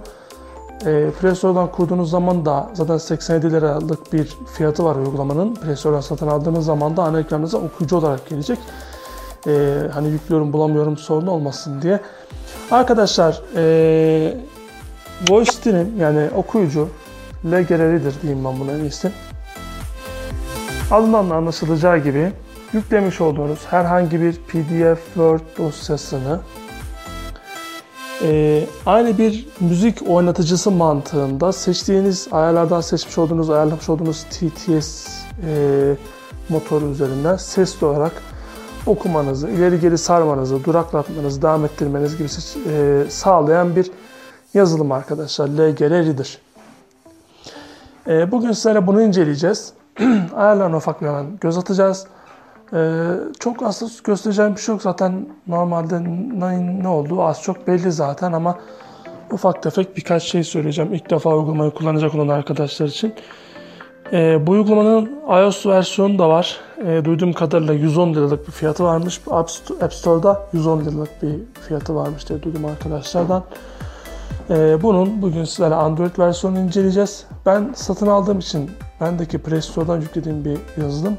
E, 0.85 1.09
Play 1.21 1.35
Store'dan 1.35 1.71
kurduğunuz 1.71 2.09
zaman 2.09 2.45
da 2.45 2.69
zaten 2.73 2.97
87 2.97 3.51
liralık 3.51 4.13
bir 4.13 4.37
fiyatı 4.53 4.85
var 4.85 4.95
uygulamanın. 4.95 5.55
Play 5.55 5.75
Store'dan 5.75 6.01
satın 6.01 6.27
aldığınız 6.27 6.65
zaman 6.65 6.97
da 6.97 7.03
ana 7.03 7.19
ekranınıza 7.19 7.57
okuyucu 7.57 7.97
olarak 7.97 8.29
gelecek. 8.29 8.59
E, 9.47 9.81
hani 9.93 10.09
yüklüyorum 10.09 10.53
bulamıyorum 10.53 10.97
sorun 10.97 11.27
olmasın 11.27 11.81
diye. 11.81 11.99
Arkadaşlar 12.71 13.41
e, 13.55 14.37
Voice 15.29 15.51
Stream 15.51 15.99
yani 15.99 16.29
okuyucu 16.35 16.89
LGR 17.45 17.79
Reader 17.79 18.13
diyeyim 18.21 18.45
ben 18.45 18.59
buna 18.59 18.71
en 18.71 18.79
iyisi. 18.79 19.11
Adından 20.91 21.29
da 21.29 21.35
anlaşılacağı 21.35 21.97
gibi 21.97 22.31
yüklemiş 22.73 23.21
olduğunuz 23.21 23.59
herhangi 23.69 24.21
bir 24.21 24.33
PDF, 24.33 25.03
Word 25.13 25.41
dosyasını 25.57 26.39
e, 28.23 28.63
aynı 28.85 29.17
bir 29.17 29.47
müzik 29.59 30.09
oynatıcısı 30.09 30.71
mantığında 30.71 31.51
seçtiğiniz 31.51 32.27
ayarlardan 32.31 32.81
seçmiş 32.81 33.17
olduğunuz, 33.17 33.49
ayarlamış 33.49 33.89
olduğunuz 33.89 34.23
TTS 34.23 35.07
e, 35.47 35.95
motoru 36.49 36.85
üzerinden 36.85 37.37
sesli 37.37 37.85
olarak 37.85 38.11
okumanızı, 38.85 39.49
ileri 39.49 39.79
geri 39.79 39.97
sarmanızı, 39.97 40.63
duraklatmanızı, 40.63 41.41
devam 41.41 41.65
ettirmeniz 41.65 42.17
gibi 42.17 42.27
e, 42.69 43.03
sağlayan 43.09 43.75
bir 43.75 43.91
yazılım 44.53 44.91
arkadaşlar. 44.91 45.47
LGR 45.47 45.89
Reader. 45.89 46.37
E, 48.07 48.31
bugün 48.31 48.51
sizlerle 48.51 48.87
bunu 48.87 49.01
inceleyeceğiz. 49.01 49.73
Ayarlarına 50.35 50.77
ufak 50.77 51.01
bir 51.01 51.39
göz 51.41 51.57
atacağız. 51.57 52.07
Ee, 52.73 53.03
çok 53.39 53.63
aslında 53.63 53.91
göstereceğim 54.03 54.55
bir 54.55 54.61
şey 54.61 54.73
yok 54.73 54.81
zaten 54.81 55.27
normalde 55.47 56.03
ne 56.83 56.87
olduğu 56.87 57.23
az 57.23 57.41
çok 57.41 57.67
belli 57.67 57.91
zaten 57.91 58.31
ama 58.31 58.59
ufak 59.31 59.63
tefek 59.63 59.97
birkaç 59.97 60.23
şey 60.23 60.43
söyleyeceğim 60.43 60.93
ilk 60.93 61.09
defa 61.09 61.35
uygulamayı 61.35 61.71
kullanacak 61.71 62.15
olan 62.15 62.27
arkadaşlar 62.27 62.87
için. 62.87 63.13
Ee, 64.11 64.47
bu 64.47 64.51
uygulamanın 64.51 65.11
iOS 65.27 65.65
versiyonu 65.65 66.19
da 66.19 66.29
var. 66.29 66.59
Ee, 66.85 67.05
duyduğum 67.05 67.33
kadarıyla 67.33 67.73
110 67.73 68.13
liralık 68.13 68.47
bir 68.47 68.51
fiyatı 68.51 68.83
varmış. 68.83 69.21
App 69.31 69.93
Store'da 69.93 70.41
110 70.53 70.79
liralık 70.79 71.23
bir 71.23 71.35
fiyatı 71.67 71.95
varmış 71.95 72.29
diye 72.29 72.43
duydum 72.43 72.65
arkadaşlardan. 72.65 73.43
Ee, 74.49 74.77
bunun 74.83 75.21
bugün 75.21 75.43
sizlerle 75.43 75.75
Android 75.75 76.19
versiyonunu 76.19 76.59
inceleyeceğiz. 76.59 77.25
Ben 77.45 77.71
satın 77.75 78.07
aldığım 78.07 78.39
için 78.39 78.71
bendeki 79.01 79.37
Play 79.37 79.61
Store'dan 79.61 80.01
yüklediğim 80.01 80.45
bir 80.45 80.57
yazılım. 80.81 81.17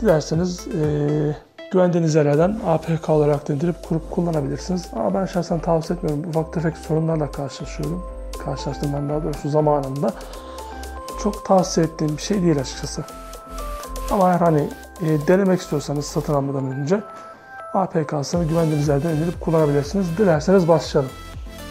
Dilerseniz 0.00 0.66
e, 0.68 1.36
güvendiğiniz 1.72 2.14
yerlerden 2.14 2.56
APK 2.66 3.08
olarak 3.08 3.50
indirip 3.50 3.88
kurup 3.88 4.10
kullanabilirsiniz. 4.10 4.86
Ama 4.92 5.14
ben 5.14 5.26
şahsen 5.26 5.58
tavsiye 5.58 5.96
etmiyorum. 5.96 6.24
Ufak 6.28 6.52
tefek 6.52 6.76
sorunlarla 6.76 7.30
karşılaşıyorum. 7.30 8.04
Karşılaştım 8.44 8.90
ben 8.94 9.08
daha 9.08 9.24
doğrusu 9.24 9.48
zamanında. 9.48 10.12
Çok 11.22 11.44
tavsiye 11.44 11.86
ettiğim 11.86 12.16
bir 12.16 12.22
şey 12.22 12.42
değil 12.42 12.60
açıkçası. 12.60 13.04
Ama 14.10 14.30
eğer 14.30 14.38
hani 14.38 14.68
e, 15.00 15.26
denemek 15.28 15.60
istiyorsanız 15.60 16.04
satın 16.06 16.34
almadan 16.34 16.72
önce 16.72 17.00
APK'sını 17.74 18.44
güvendiğiniz 18.44 18.88
yerden 18.88 19.10
indirip 19.10 19.40
kullanabilirsiniz. 19.40 20.06
Dilerseniz 20.18 20.68
başlayalım. 20.68 21.10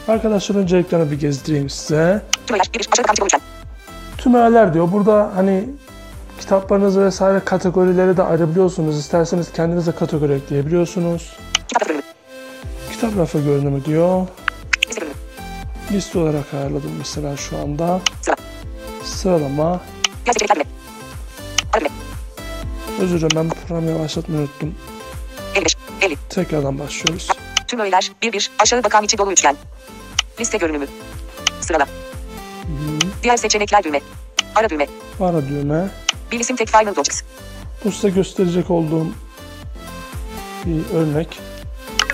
Arkadaşlar 0.08 0.56
önce 0.56 0.78
ekranı 0.78 1.12
bir 1.12 1.20
gezdireyim 1.20 1.70
size. 1.70 2.22
Tüm 4.18 4.34
öğeler 4.34 4.74
diyor. 4.74 4.92
Burada 4.92 5.32
hani 5.36 5.70
kitaplarınızı 6.40 7.06
vesaire 7.06 7.40
kategorileri 7.46 8.18
de 8.18 8.24
ayırabiliyorsunuz. 8.24 8.98
İsterseniz 9.00 9.52
kendinize 9.52 9.92
kategori 9.92 10.34
ekleyebiliyorsunuz. 10.34 11.38
Kitap 12.92 13.18
rafı 13.18 13.40
görünümü 13.40 13.86
diyor. 13.86 14.28
Liste 15.92 16.20
olarak 16.20 16.54
ayarladım 16.54 16.92
mesela 16.98 17.38
şu 17.38 17.58
anda. 17.58 18.00
Sıralama. 19.26 19.82
Özür 23.00 23.18
dilerim 23.18 23.36
ben 23.36 23.50
programı 23.50 23.92
yavaşlatmayı 23.92 24.42
unuttum. 24.42 24.76
Tekrardan 26.30 26.80
başlıyoruz. 26.80 27.28
Tüm 27.68 27.80
öğeler 27.80 28.12
1 28.22 28.34
1 28.34 28.52
aşağı 28.60 28.84
bakan 28.84 29.04
içi 29.04 29.18
dolu 29.18 29.32
üçgen. 29.32 29.56
Liste 30.40 30.58
görünümü. 30.58 30.88
Sırala. 31.62 31.88
Diğer 33.24 33.38
seçenekler 33.38 33.84
düğme. 33.84 34.02
Ara 34.56 34.70
düğme. 34.70 34.88
Ara 35.20 35.48
düğme. 35.48 35.90
Bir 36.32 36.40
isim 36.40 36.56
tek 36.56 36.68
final 36.68 36.88
objects. 36.92 37.22
Bu 37.86 37.92
size 37.92 38.10
gösterecek 38.10 38.72
olduğum 38.72 39.08
bir 40.66 40.96
örnek. 40.96 41.40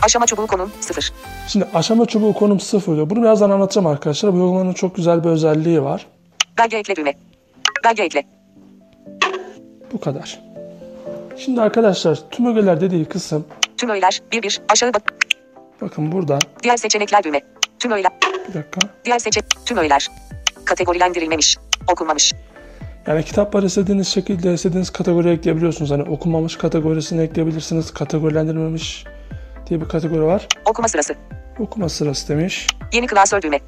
Aşama 0.02 0.26
çubuğu 0.26 0.48
konum 0.48 0.72
0. 0.82 1.12
Şimdi 1.48 1.68
aşama 1.74 2.06
çubuğu 2.06 2.34
konum 2.34 2.60
0 2.60 2.96
diyor. 2.96 3.10
Bunu 3.10 3.22
birazdan 3.22 3.50
anlatacağım 3.50 3.88
arkadaşlar. 3.88 4.34
Bu 4.34 4.38
uygulamanın 4.38 4.74
çok 4.74 4.96
güzel 4.96 5.24
bir 5.24 5.30
özelliği 5.30 5.84
var. 5.84 6.08
Belge 6.62 6.78
ekle 6.78 6.96
düğme. 6.96 7.14
Belge 7.84 8.04
ekle. 8.04 8.24
Bu 9.94 10.00
kadar. 10.00 10.40
Şimdi 11.38 11.62
arkadaşlar 11.62 12.20
tüm 12.32 12.46
ögeler 12.46 12.82
dediği 12.82 13.06
kısım. 13.06 13.46
Tüm 13.78 13.90
öğeler 13.90 14.22
1 14.32 14.44
1 14.44 14.62
aşağı 14.70 14.94
bak. 14.94 15.14
Bakın 15.82 16.12
burada. 16.12 16.40
Diğer 16.64 16.78
seçenekler 16.78 17.24
düğme. 17.24 17.42
Tüm 17.80 17.92
öğeler. 17.92 18.12
Bir 18.50 18.54
dakika. 18.54 18.80
Diğer 19.06 19.20
seçenek. 19.20 19.50
Tüm 19.66 19.78
öğeler. 19.78 20.08
Kategorilendirilmemiş. 20.66 21.58
Okunmamış. 21.92 22.34
Yani 23.08 23.24
kitapları 23.24 23.66
istediğiniz 23.66 24.08
şekilde 24.08 24.54
istediğiniz 24.54 24.90
kategoriye 24.90 25.34
ekleyebiliyorsunuz. 25.34 25.92
Hani 25.92 26.04
okunmamış 26.04 26.56
kategorisini 26.56 27.22
ekleyebilirsiniz. 27.22 27.94
Kategorilendirilmemiş 27.94 29.06
diye 29.68 29.82
bir 29.82 29.88
kategori 29.90 30.24
var. 30.24 30.48
Okuma 30.66 30.88
sırası. 30.88 31.16
Okuma 31.60 31.90
sırası 31.90 32.28
demiş. 32.28 32.68
Yeni 32.94 33.08
klasör 33.08 33.42
düğme. 33.42 33.60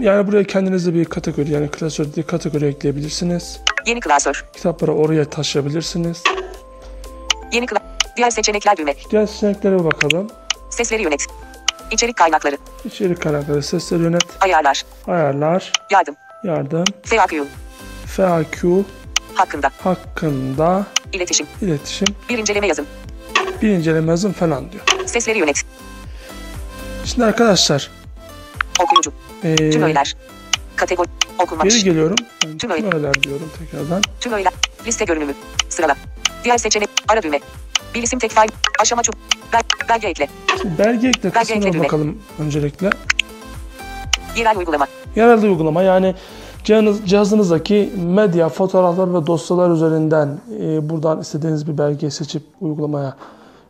Yani 0.00 0.26
buraya 0.26 0.44
kendinize 0.44 0.94
bir 0.94 1.04
kategori 1.04 1.50
yani 1.50 1.68
klasör 1.70 2.12
diye 2.14 2.26
kategori 2.26 2.66
ekleyebilirsiniz. 2.66 3.60
Yeni 3.86 4.00
klasör. 4.00 4.44
Kitapları 4.52 4.92
oraya 4.94 5.24
taşıyabilirsiniz. 5.30 6.22
Yeni 7.52 7.66
kla 7.66 7.78
Diğer 8.16 8.30
seçenekler 8.30 8.76
düğme. 8.76 8.94
Diğer 9.10 9.26
seçeneklere 9.26 9.84
bakalım. 9.84 10.30
Sesleri 10.70 11.02
yönet. 11.02 11.26
İçerik 11.90 12.16
kaynakları. 12.16 12.56
İçerik 12.84 13.22
kaynakları, 13.22 13.62
sesleri 13.62 14.02
yönet, 14.02 14.22
Ayarlar. 14.40 14.84
ayarlar, 15.06 15.72
Yardım. 15.90 16.14
yardım, 16.44 16.84
FAQ. 17.04 17.44
FAQ 18.06 18.84
Hakkında. 19.34 19.70
hakkında 19.84 20.86
İletişim. 21.12 21.46
iletişim, 21.62 22.08
Bir 22.28 22.38
inceleme 22.38 22.66
yazım. 22.66 22.86
bir 23.62 23.68
inceleme 23.68 24.10
yazın 24.10 24.32
falan 24.32 24.72
diyor. 24.72 24.84
Sesleri 25.06 25.38
yönet. 25.38 25.62
Şimdi 27.04 27.24
arkadaşlar 27.24 27.90
Okuyucu. 28.82 29.12
ee, 29.44 29.70
Tüm 29.70 29.82
öğeler. 29.82 30.16
Kategori. 30.76 31.08
Okunmamış. 31.42 31.74
geri 31.74 31.84
geliyorum. 31.84 32.16
Ben 32.44 32.48
Tüm 32.50 32.58
tüm 32.58 32.70
öğe- 32.70 32.94
öğeler 32.94 33.22
diyorum 33.22 33.50
tekrardan. 33.58 34.02
Tüm 34.20 34.32
öğeler. 34.32 34.52
Liste 34.86 35.04
görünümü. 35.04 35.32
Sırala. 35.68 35.96
Diğer 36.44 36.58
seçenek. 36.58 36.88
Ara 37.08 37.22
düğme. 37.22 37.40
Bir 37.94 38.02
isim 38.02 38.18
tek 38.18 38.30
file. 38.30 38.52
Aşama 38.80 39.02
çub. 39.02 39.12
Bel 39.52 39.60
belge 39.88 40.08
ekle. 40.08 40.28
Şimdi 40.62 40.78
belge 40.78 41.08
ekle 41.08 41.34
Belge 41.34 41.38
kısmına 41.54 41.68
ekle 41.68 41.78
bakalım 41.80 42.18
öncelikle. 42.38 42.90
Yerel 44.36 44.58
uygulama. 44.58 44.86
Yerel 45.16 45.42
uygulama 45.42 45.82
yani 45.82 46.14
cihazınız, 46.64 47.06
cihazınızdaki 47.06 47.92
medya, 47.96 48.48
fotoğraflar 48.48 49.14
ve 49.14 49.26
dosyalar 49.26 49.70
üzerinden 49.70 50.38
e, 50.60 50.88
buradan 50.90 51.20
istediğiniz 51.20 51.68
bir 51.68 51.78
belgeyi 51.78 52.10
seçip 52.10 52.42
uygulamaya 52.60 53.16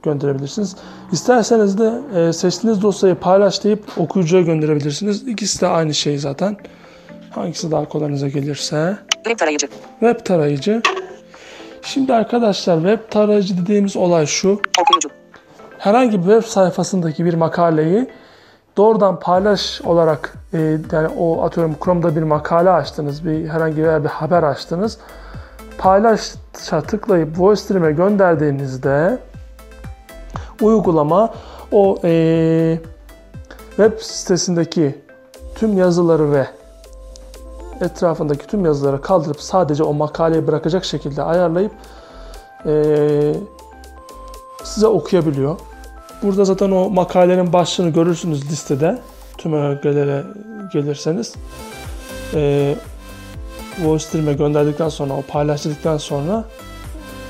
gönderebilirsiniz. 0.05 0.77
İsterseniz 1.13 1.79
de 1.79 1.93
e, 2.17 2.33
seçtiğiniz 2.33 2.83
dosyayı 2.83 3.15
paylaş 3.15 3.65
deyip 3.65 3.85
okuyucuya 3.97 4.43
gönderebilirsiniz. 4.43 5.29
İkisi 5.29 5.61
de 5.61 5.67
aynı 5.67 5.95
şey 5.95 6.19
zaten. 6.19 6.57
Hangisi 7.31 7.71
daha 7.71 7.89
kolayınıza 7.89 8.29
gelirse. 8.29 8.97
Web 9.15 9.39
tarayıcı. 9.39 9.69
Web 10.01 10.25
tarayıcı. 10.25 10.83
Şimdi 11.83 12.15
arkadaşlar 12.15 12.77
web 12.77 13.11
tarayıcı 13.11 13.59
dediğimiz 13.59 13.97
olay 13.97 14.27
şu. 14.27 14.61
Okuyucu. 14.81 15.09
Herhangi 15.79 16.19
bir 16.19 16.33
web 16.33 16.43
sayfasındaki 16.43 17.25
bir 17.25 17.35
makaleyi 17.35 18.09
doğrudan 18.77 19.21
paylaş 19.21 19.81
olarak 19.83 20.33
e, 20.53 20.59
yani 20.93 21.09
o 21.19 21.43
atıyorum 21.43 21.77
Chrome'da 21.85 22.17
bir 22.17 22.23
makale 22.23 22.71
açtınız, 22.71 23.27
bir 23.27 23.49
herhangi 23.49 23.77
bir, 23.77 24.05
bir 24.05 24.09
haber 24.09 24.43
açtınız. 24.43 24.99
Paylaşa 25.79 26.81
tıklayıp 26.87 27.39
voice 27.39 27.63
stream'e 27.63 27.93
gönderdiğinizde 27.93 29.19
uygulama 30.61 31.35
o 31.73 31.99
e, 32.05 32.79
web 33.69 33.99
sitesindeki 34.01 34.99
tüm 35.55 35.79
yazıları 35.79 36.33
ve 36.33 36.47
etrafındaki 37.81 38.47
tüm 38.47 38.65
yazıları 38.65 39.01
kaldırıp 39.01 39.41
sadece 39.41 39.83
o 39.83 39.95
makaleyi 39.95 40.47
bırakacak 40.47 40.85
şekilde 40.85 41.23
ayarlayıp 41.23 41.73
e, 42.67 42.73
size 44.65 44.87
okuyabiliyor. 44.87 45.59
Burada 46.23 46.45
zaten 46.45 46.71
o 46.71 46.91
makalenin 46.91 47.53
başlığını 47.53 47.91
görürsünüz 47.91 48.51
listede. 48.51 48.99
Tüm 49.39 49.53
ögelere 49.53 50.23
gelirseniz. 50.73 51.35
E, 52.35 52.77
stream'e 53.99 54.33
gönderdikten 54.33 54.89
sonra, 54.89 55.13
o 55.15 55.23
paylaştıktan 55.23 55.97
sonra 55.97 56.45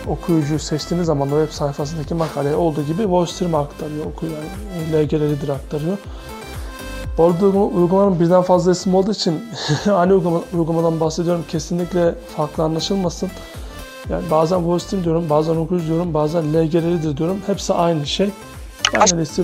okuyucu 0.08 0.58
seçtiğiniz 0.58 1.06
zaman 1.06 1.32
o 1.32 1.44
web 1.44 1.52
sayfasındaki 1.52 2.14
makale 2.14 2.56
olduğu 2.56 2.82
gibi 2.82 3.08
voice 3.10 3.32
stream'e 3.32 3.56
aktarıyor, 3.56 4.06
okuyor. 4.06 4.32
Yani 4.92 5.04
LGR'lidir 5.06 5.48
aktarıyor. 5.48 5.98
Bu 7.18 7.24
arada 7.24 7.46
uygulamanın 7.46 8.20
birden 8.20 8.42
fazla 8.42 8.72
isim 8.72 8.94
olduğu 8.94 9.10
için 9.12 9.44
aynı 9.94 10.12
uygulama, 10.12 10.40
uygulamadan 10.52 11.00
bahsediyorum. 11.00 11.44
Kesinlikle 11.48 12.14
farklı 12.36 12.62
anlaşılmasın. 12.62 13.30
Yani 14.10 14.30
bazen 14.30 14.66
voice 14.66 14.84
stream 14.84 15.04
diyorum, 15.04 15.30
bazen 15.30 15.56
okuyucu 15.56 15.86
diyorum, 15.86 16.14
bazen 16.14 16.42
LGR'lidir 16.54 17.16
diyorum. 17.16 17.38
Hepsi 17.46 17.72
aynı 17.74 18.06
şey. 18.06 18.30
En 19.12 19.16
iyisi 19.16 19.42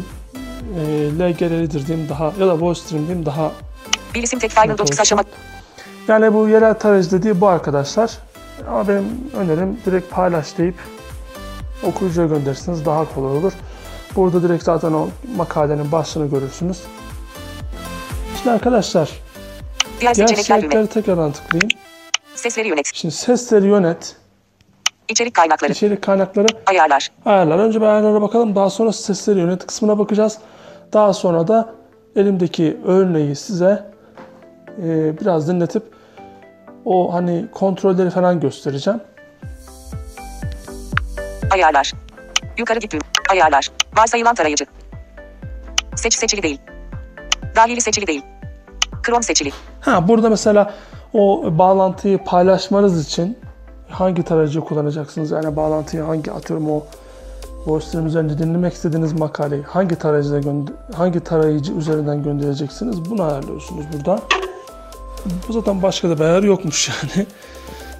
e, 0.79 0.83
LGR'lidir 1.19 1.87
diyeyim 1.87 2.09
daha 2.09 2.25
ya 2.25 2.47
da 2.47 2.61
voice 2.61 2.81
stream 2.81 3.07
diyeyim 3.07 3.27
daha 3.27 3.53
Bir 4.15 4.23
isim 4.23 4.39
tek 4.39 4.51
final 4.51 4.79
dosyası 4.79 5.03
aşama. 5.03 5.23
yani 6.09 6.35
bu 6.35 6.49
yerel 6.49 6.75
tarayıcı 6.75 7.11
dediği 7.11 7.41
bu 7.41 7.49
arkadaşlar. 7.49 8.19
Ama 8.69 8.89
benim 8.89 9.07
önerim 9.37 9.79
direkt 9.87 10.11
paylaş 10.11 10.59
deyip 10.59 10.75
okuyucuya 11.85 12.27
gönderirsiniz 12.27 12.87
daha 12.87 13.15
kolay 13.15 13.37
olur. 13.37 13.53
Burada 14.17 14.43
direkt 14.43 14.65
zaten 14.65 14.93
o 14.93 15.09
makalenin 15.37 15.93
başlığını 15.93 16.31
görürsünüz. 16.31 16.83
Şimdi 18.37 18.51
arkadaşlar 18.51 19.11
Diğer 20.01 20.15
diğer 20.15 20.27
seçenekleri 20.27 20.87
tekrardan 20.87 21.33
tıklayayım. 21.33 21.69
Sesleri 22.35 22.69
yönet. 22.69 22.91
Şimdi 22.95 23.15
sesleri 23.15 23.67
yönet, 23.67 24.17
İçerik 25.09 25.35
kaynakları. 25.35 25.73
içerik 25.73 26.03
kaynakları, 26.03 26.47
Ayarlar. 26.67 27.11
ayarlar. 27.25 27.59
Önce 27.59 27.81
bir 27.81 27.87
ayarlara 27.87 28.23
bakalım. 28.23 28.55
Daha 28.57 28.71
sonra 28.71 28.93
sesleri 28.93 29.39
yönet 29.39 29.67
kısmına 29.67 29.99
bakacağız. 29.99 30.39
Daha 30.93 31.13
sonra 31.13 31.49
da 31.49 31.75
elimdeki 32.17 32.77
örneği 32.85 33.37
size 33.37 33.91
e, 34.83 35.19
biraz 35.21 35.49
dinletip 35.49 35.83
o 36.85 37.13
hani 37.15 37.47
kontrolleri 37.53 38.11
falan 38.11 38.41
göstereceğim. 38.41 39.01
Ayarlar. 41.51 41.93
Yukarı 42.59 42.79
git 42.79 42.93
düğme. 42.93 43.03
Ayarlar. 43.31 43.71
Varsayılan 43.97 44.35
tarayıcı. 44.35 44.67
Seç 45.97 46.15
seçili 46.15 46.43
değil. 46.43 46.61
Dahili 47.57 47.81
seçili 47.81 48.07
değil. 48.07 48.23
Chrome 49.07 49.23
seçili. 49.23 49.51
Ha 49.81 50.09
burada 50.09 50.31
mesela 50.31 50.75
o 51.13 51.45
bağlantıyı 51.59 52.25
paylaşmanız 52.25 53.07
için 53.07 53.39
hangi 53.89 54.23
tarayıcı 54.23 54.61
kullanacaksınız? 54.61 55.31
Yani 55.31 55.57
bağlantıyı 55.57 56.03
hangi 56.03 56.33
atıyorum 56.33 56.83
o 57.67 57.81
sitenin 57.81 58.07
üzerinde 58.07 58.39
dinlemek 58.39 58.73
istediğiniz 58.73 59.13
makaleyi 59.13 59.63
hangi 59.63 59.97
tarayıcıda 59.97 60.41
hangi 60.97 61.21
tarayıcı 61.21 61.73
üzerinden 61.73 62.23
göndereceksiniz? 62.23 63.11
Bunu 63.11 63.23
ayarlıyorsunuz 63.23 63.85
burada. 63.93 64.21
Bu 65.49 65.53
zaten 65.53 65.83
başka 65.83 66.09
da 66.11 66.19
bir 66.19 66.25
ayar 66.25 66.43
yokmuş 66.43 66.89
yani. 66.89 67.27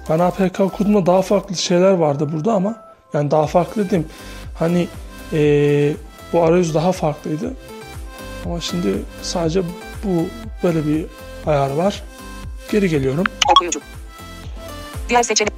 Ben 0.09 0.19
APK 0.19 0.57
kurduğumda 0.77 1.05
daha 1.05 1.21
farklı 1.21 1.55
şeyler 1.55 1.91
vardı 1.91 2.29
burada 2.33 2.53
ama 2.53 2.75
yani 3.13 3.31
daha 3.31 3.47
farklı 3.47 3.85
dedim. 3.85 4.05
Hani 4.59 4.87
eee, 5.31 5.95
bu 6.33 6.43
arayüz 6.43 6.73
daha 6.73 6.91
farklıydı. 6.91 7.53
Ama 8.45 8.61
şimdi 8.61 8.87
sadece 9.21 9.61
bu 10.03 10.25
böyle 10.63 10.87
bir 10.87 11.05
ayar 11.47 11.69
var. 11.71 12.03
Geri 12.71 12.89
geliyorum. 12.89 13.23
Okuyucu. 13.51 13.79
Diğer 15.09 15.23
seçenek. 15.23 15.53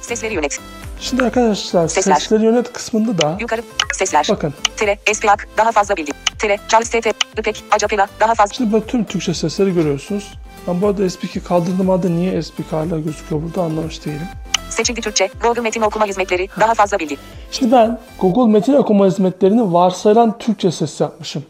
Sesleri 0.00 0.34
yönet. 0.34 0.60
Şimdi 1.00 1.22
arkadaşlar 1.24 1.88
Sesler. 1.88 2.14
sesleri 2.14 2.44
yönet 2.44 2.72
kısmında 2.72 3.18
da 3.18 3.36
Yukarı. 3.40 3.62
Sesler. 3.92 4.26
bakın. 4.30 4.54
Tere. 4.76 4.98
Espiak. 5.06 5.48
Daha 5.56 5.72
fazla 5.72 5.96
bilgi. 5.96 6.12
Tere. 6.38 6.58
Charles. 6.68 6.94
Ipek. 7.38 7.64
Acapela. 7.70 8.08
Daha 8.20 8.34
fazla. 8.34 8.54
Şimdi 8.54 8.72
böyle 8.72 8.86
tüm 8.86 9.04
Türkçe 9.04 9.34
sesleri 9.34 9.74
görüyorsunuz. 9.74 10.34
Ben 10.68 10.82
bu 10.82 10.86
arada 10.86 11.10
SPK 11.10 11.44
kaldırdığım 11.44 11.88
halde 11.88 12.10
niye 12.10 12.42
SPK 12.42 12.72
hala 12.72 12.98
gözüküyor 12.98 13.42
burada 13.42 13.62
anlamış 13.62 14.04
değilim. 14.06 14.28
Seçildi 14.70 15.00
Türkçe. 15.00 15.30
Google 15.42 15.60
metin 15.60 15.80
okuma 15.80 16.06
hizmetleri. 16.06 16.48
Daha 16.60 16.74
fazla 16.74 16.98
bilgi. 16.98 17.16
Şimdi 17.50 17.72
ben 17.72 17.98
Google 18.20 18.52
Metin 18.52 18.72
Okuma 18.74 19.06
Hizmetlerini 19.06 19.72
varsayılan 19.72 20.38
Türkçe 20.38 20.70
ses 20.70 21.00
yapmışım. 21.00 21.44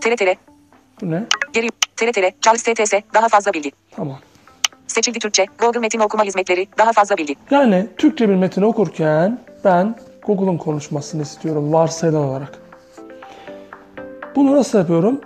Tere 0.00 0.16
tere. 0.16 0.36
Bu 1.02 1.10
ne? 1.10 1.24
Geri. 1.52 1.68
Tere 1.96 2.12
tere. 2.12 2.32
Charles 2.40 2.62
TTS. 2.62 2.92
Daha 3.14 3.28
fazla 3.28 3.52
bilgi. 3.52 3.72
Tamam. 3.96 4.18
Seçildi 5.00 5.18
Türkçe. 5.18 5.46
Google 5.58 5.80
metin 5.80 5.98
okuma 6.00 6.24
hizmetleri. 6.24 6.68
Daha 6.78 6.92
fazla 6.92 7.16
bilgi. 7.16 7.36
Yani 7.50 7.86
Türkçe 7.96 8.28
bir 8.28 8.34
metin 8.34 8.62
okurken 8.62 9.38
ben 9.64 9.96
Google'un 10.26 10.56
konuşmasını 10.58 11.22
istiyorum 11.22 11.72
varsayılan 11.72 12.22
olarak. 12.22 12.58
Bunu 14.36 14.56
nasıl 14.56 14.78
yapıyorum? 14.78 15.20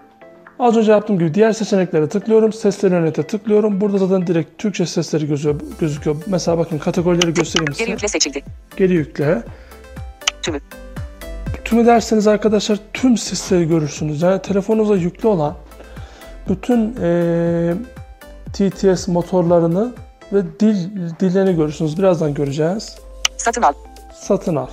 Az 0.58 0.76
önce 0.76 0.92
yaptığım 0.92 1.18
gibi 1.18 1.34
diğer 1.34 1.52
seçeneklere 1.52 2.08
tıklıyorum. 2.08 2.52
Sesleri 2.52 2.94
yönete 2.94 3.22
tıklıyorum. 3.22 3.80
Burada 3.80 3.98
zaten 3.98 4.26
direkt 4.26 4.58
Türkçe 4.58 4.86
sesleri 4.86 5.26
gözüküyor. 5.26 5.60
gözüküyor. 5.80 6.16
Mesela 6.26 6.58
bakın 6.58 6.78
kategorileri 6.78 7.34
göstereyim 7.34 7.66
Geri 7.66 7.76
size. 7.76 7.90
yükle 7.90 8.08
seçildi. 8.08 8.42
Geri 8.76 8.92
yükle. 8.92 9.42
Tümü. 10.42 10.60
Tümü 11.64 11.86
derseniz 11.86 12.26
arkadaşlar 12.26 12.78
tüm 12.92 13.16
sesleri 13.16 13.68
görürsünüz. 13.68 14.22
Yani 14.22 14.42
telefonunuza 14.42 14.96
yüklü 14.96 15.28
olan 15.28 15.54
bütün 16.48 16.96
eee, 17.02 17.74
TTS 18.54 19.08
motorlarını 19.08 19.92
ve 20.32 20.60
dil 20.60 20.76
dillerini 21.20 21.56
görürsünüz. 21.56 21.98
Birazdan 21.98 22.34
göreceğiz. 22.34 22.98
Satın 23.36 23.62
al. 23.62 23.72
Satın 24.14 24.56
al. 24.56 24.66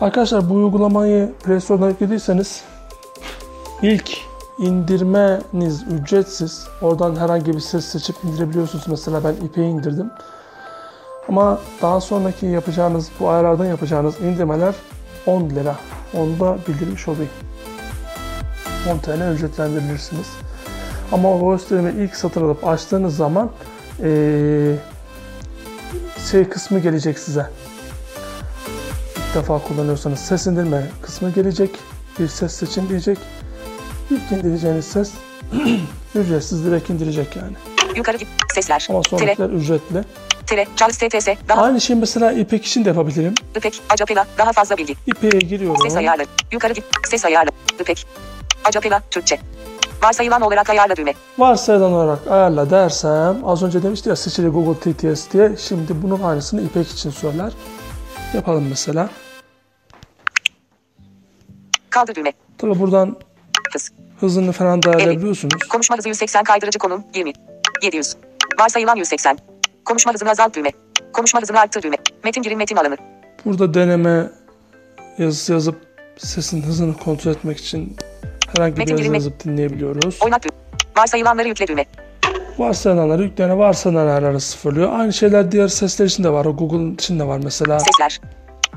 Arkadaşlar 0.00 0.50
bu 0.50 0.54
uygulamayı 0.54 1.32
Play 1.44 1.60
Store'dan 1.60 1.88
yüklediyseniz 1.88 2.62
ilk 3.82 4.10
indirmeniz 4.58 5.82
ücretsiz. 5.82 6.66
Oradan 6.82 7.16
herhangi 7.16 7.52
bir 7.52 7.60
ses 7.60 7.84
seçip 7.84 8.16
indirebiliyorsunuz. 8.24 8.88
Mesela 8.88 9.24
ben 9.24 9.46
iP'i 9.46 9.62
indirdim. 9.62 10.10
Ama 11.28 11.60
daha 11.82 12.00
sonraki 12.00 12.46
yapacağınız, 12.46 13.10
bu 13.20 13.28
ayarlardan 13.28 13.64
yapacağınız 13.64 14.20
indirmeler 14.20 14.74
10 15.26 15.50
lira. 15.50 15.76
Onu 16.14 16.40
da 16.40 16.58
bildirmiş 16.68 17.08
olayım. 17.08 17.30
10 18.92 18.98
TL 18.98 19.32
ücretlendirilirsiniz. 19.34 20.26
Ama 21.12 21.34
o 21.34 21.58
stream'i 21.58 22.02
ilk 22.04 22.16
satın 22.16 22.44
alıp 22.44 22.66
açtığınız 22.66 23.16
zaman 23.16 23.50
eee, 24.04 24.74
şey 26.30 26.44
kısmı 26.44 26.78
gelecek 26.78 27.18
size. 27.18 27.46
İlk 29.16 29.34
defa 29.34 29.58
kullanıyorsanız 29.58 30.18
ses 30.18 30.46
indirme 30.46 30.86
kısmı 31.02 31.30
gelecek. 31.30 31.70
Bir 32.18 32.28
ses 32.28 32.52
seçin 32.52 32.88
diyecek. 32.88 33.18
İlk 34.10 34.32
indireceğiniz 34.32 34.84
ses 34.84 35.10
ücretsiz 36.14 36.64
direkt 36.64 36.90
indirecek 36.90 37.36
yani. 37.36 37.52
Yukarı 37.96 38.16
git. 38.16 38.28
Sesler. 38.54 38.86
Ama 38.90 39.02
sonrakiler 39.02 39.48
ücretli. 39.50 40.04
Tere. 40.46 40.66
Charles 40.76 40.98
TTS. 40.98 41.28
Daha. 41.48 41.62
Aynı 41.62 41.80
şeyi 41.80 41.98
mesela 41.98 42.32
İpek 42.32 42.64
için 42.66 42.84
de 42.84 42.88
yapabilirim. 42.88 43.34
Ipek. 43.56 43.82
Acapela. 43.90 44.26
Daha 44.38 44.52
fazla 44.52 44.76
bilgi. 44.76 44.94
İpek'e 45.06 45.38
giriyorum. 45.38 45.80
Ses 45.82 45.96
ayarlı. 45.96 46.24
Yukarı 46.52 46.72
git. 46.72 46.84
Ses 47.08 47.24
ayarlı. 47.24 47.50
Ipek. 47.80 48.06
Acapela. 48.64 49.02
Türkçe. 49.10 49.38
Varsayılan 50.02 50.42
olarak 50.42 50.70
ayarla 50.70 50.96
düğme. 50.96 51.14
Varsayılan 51.38 51.92
olarak 51.92 52.26
ayarla 52.26 52.70
dersem 52.70 53.48
az 53.48 53.62
önce 53.62 53.82
demişti 53.82 54.08
ya 54.08 54.16
seçili 54.16 54.48
Google 54.48 54.80
TTS 54.92 55.30
diye 55.32 55.56
şimdi 55.58 56.02
bunun 56.02 56.22
aynısını 56.22 56.62
İpek 56.62 56.88
için 56.90 57.10
söyler. 57.10 57.52
Yapalım 58.34 58.66
mesela. 58.68 59.08
Kaldır 61.90 62.14
düğme. 62.14 62.32
Tabi 62.58 62.78
buradan 62.78 63.16
Hız. 63.72 63.92
hızını 64.20 64.52
falan 64.52 64.82
da 64.82 64.90
ayarlayabiliyorsunuz. 64.90 65.68
Konuşma 65.68 65.96
hızı 65.96 66.08
180 66.08 66.44
kaydırıcı 66.44 66.78
konum 66.78 67.04
20. 67.14 67.32
700. 67.82 68.16
Varsayılan 68.60 68.96
180. 68.96 69.38
Konuşma 69.84 70.12
hızını 70.14 70.30
azalt 70.30 70.56
düğme. 70.56 70.70
Konuşma 71.12 71.40
hızını 71.40 71.60
arttır 71.60 71.82
düğme. 71.82 71.96
Metin 72.24 72.42
girin 72.42 72.58
metin 72.58 72.76
alanı. 72.76 72.96
Burada 73.44 73.74
deneme 73.74 74.30
yazısı 75.18 75.52
yazıp 75.52 75.76
sesin 76.18 76.62
hızını 76.62 76.94
kontrol 76.96 77.32
etmek 77.32 77.58
için 77.58 77.96
herhangi 78.56 78.74
bir 78.74 78.78
Metin 78.78 78.92
yazı 78.92 79.02
girme- 79.02 79.16
yazıp 79.16 79.44
dinleyebiliyoruz. 79.44 80.18
Oynat. 80.22 80.46
Varsayılanları 80.96 81.48
yükle 81.48 81.66
düğme. 81.66 81.84
Varsayılanları 82.58 83.22
yükleyene 83.22 83.58
varsayılan 83.58 84.06
ayarları 84.06 84.40
sıfırlıyor. 84.40 84.92
Aynı 84.98 85.12
şeyler 85.12 85.52
diğer 85.52 85.68
sesler 85.68 86.06
için 86.06 86.24
de 86.24 86.30
var. 86.32 86.44
O 86.44 86.56
Google'ın 86.56 86.94
için 86.94 87.18
de 87.20 87.24
var 87.26 87.40
mesela. 87.44 87.78
Sesler. 87.80 88.20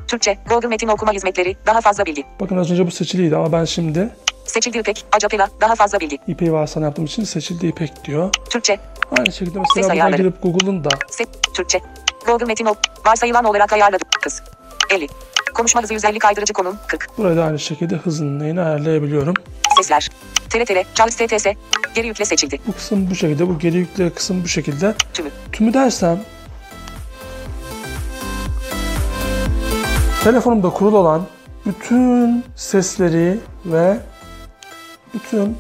Türkçe. 0.07 0.37
Google 0.49 0.67
metin 0.67 0.87
okuma 0.87 1.11
hizmetleri. 1.13 1.55
Daha 1.65 1.81
fazla 1.81 2.05
bilgi. 2.05 2.23
Bakın 2.39 2.57
az 2.57 2.71
önce 2.71 2.87
bu 2.87 2.91
seçiliydi 2.91 3.35
ama 3.35 3.51
ben 3.51 3.65
şimdi 3.65 4.09
Seçildi 4.45 4.77
İpek. 4.77 5.05
Acapela. 5.11 5.49
Daha 5.61 5.75
fazla 5.75 5.99
bilgi. 5.99 6.19
İpeyi 6.27 6.53
varsayılan 6.53 6.87
yaptığım 6.87 7.05
için 7.05 7.23
seçildi 7.23 7.67
İpek 7.67 8.05
diyor. 8.05 8.29
Türkçe. 8.49 8.79
Aynı 9.17 9.31
şekilde 9.31 9.53
Ses 9.59 9.63
mesela 9.75 9.83
buradan 9.87 9.95
ayarları. 10.05 10.21
girip 10.21 10.43
Google'ın 10.43 10.83
da 10.83 10.89
Se 11.09 11.23
Türkçe. 11.55 11.79
Google 12.25 12.45
Metin 12.45 12.65
ok. 12.65 12.77
Varsayılan 13.05 13.45
olarak 13.45 13.73
ayarladım. 13.73 14.07
Kız. 14.21 14.41
50. 14.89 15.07
Konuşma 15.53 15.81
hızı 15.84 15.93
150 15.93 16.20
kaydırıcı 16.20 16.53
konum 16.53 16.75
40. 16.88 17.17
burayı 17.17 17.38
da 17.38 17.43
aynı 17.43 17.60
şekilde 17.60 17.96
hızını 17.96 18.39
neyini 18.39 18.62
ayarlayabiliyorum. 18.62 19.34
Sesler. 19.77 20.10
TRTL. 20.50 20.84
Charles 20.96 21.15
TTS. 21.15 21.46
Geri 21.96 22.08
yükle 22.08 22.25
seçildi. 22.25 22.60
Bu 22.67 22.72
kısım 22.74 23.10
bu 23.10 23.15
şekilde, 23.15 23.48
bu 23.48 23.60
geri 23.60 23.77
yüklü 23.77 24.10
kısım 24.13 24.43
bu 24.43 24.48
şekilde. 24.48 24.96
Tümü. 25.13 25.29
Tümü 25.51 25.74
dersem 25.74 26.20
telefonumda 30.24 30.70
kurulu 30.70 30.98
olan 30.98 31.25
bütün 31.65 32.43
sesleri 32.55 33.39
ve 33.65 33.98
bütün 35.13 35.58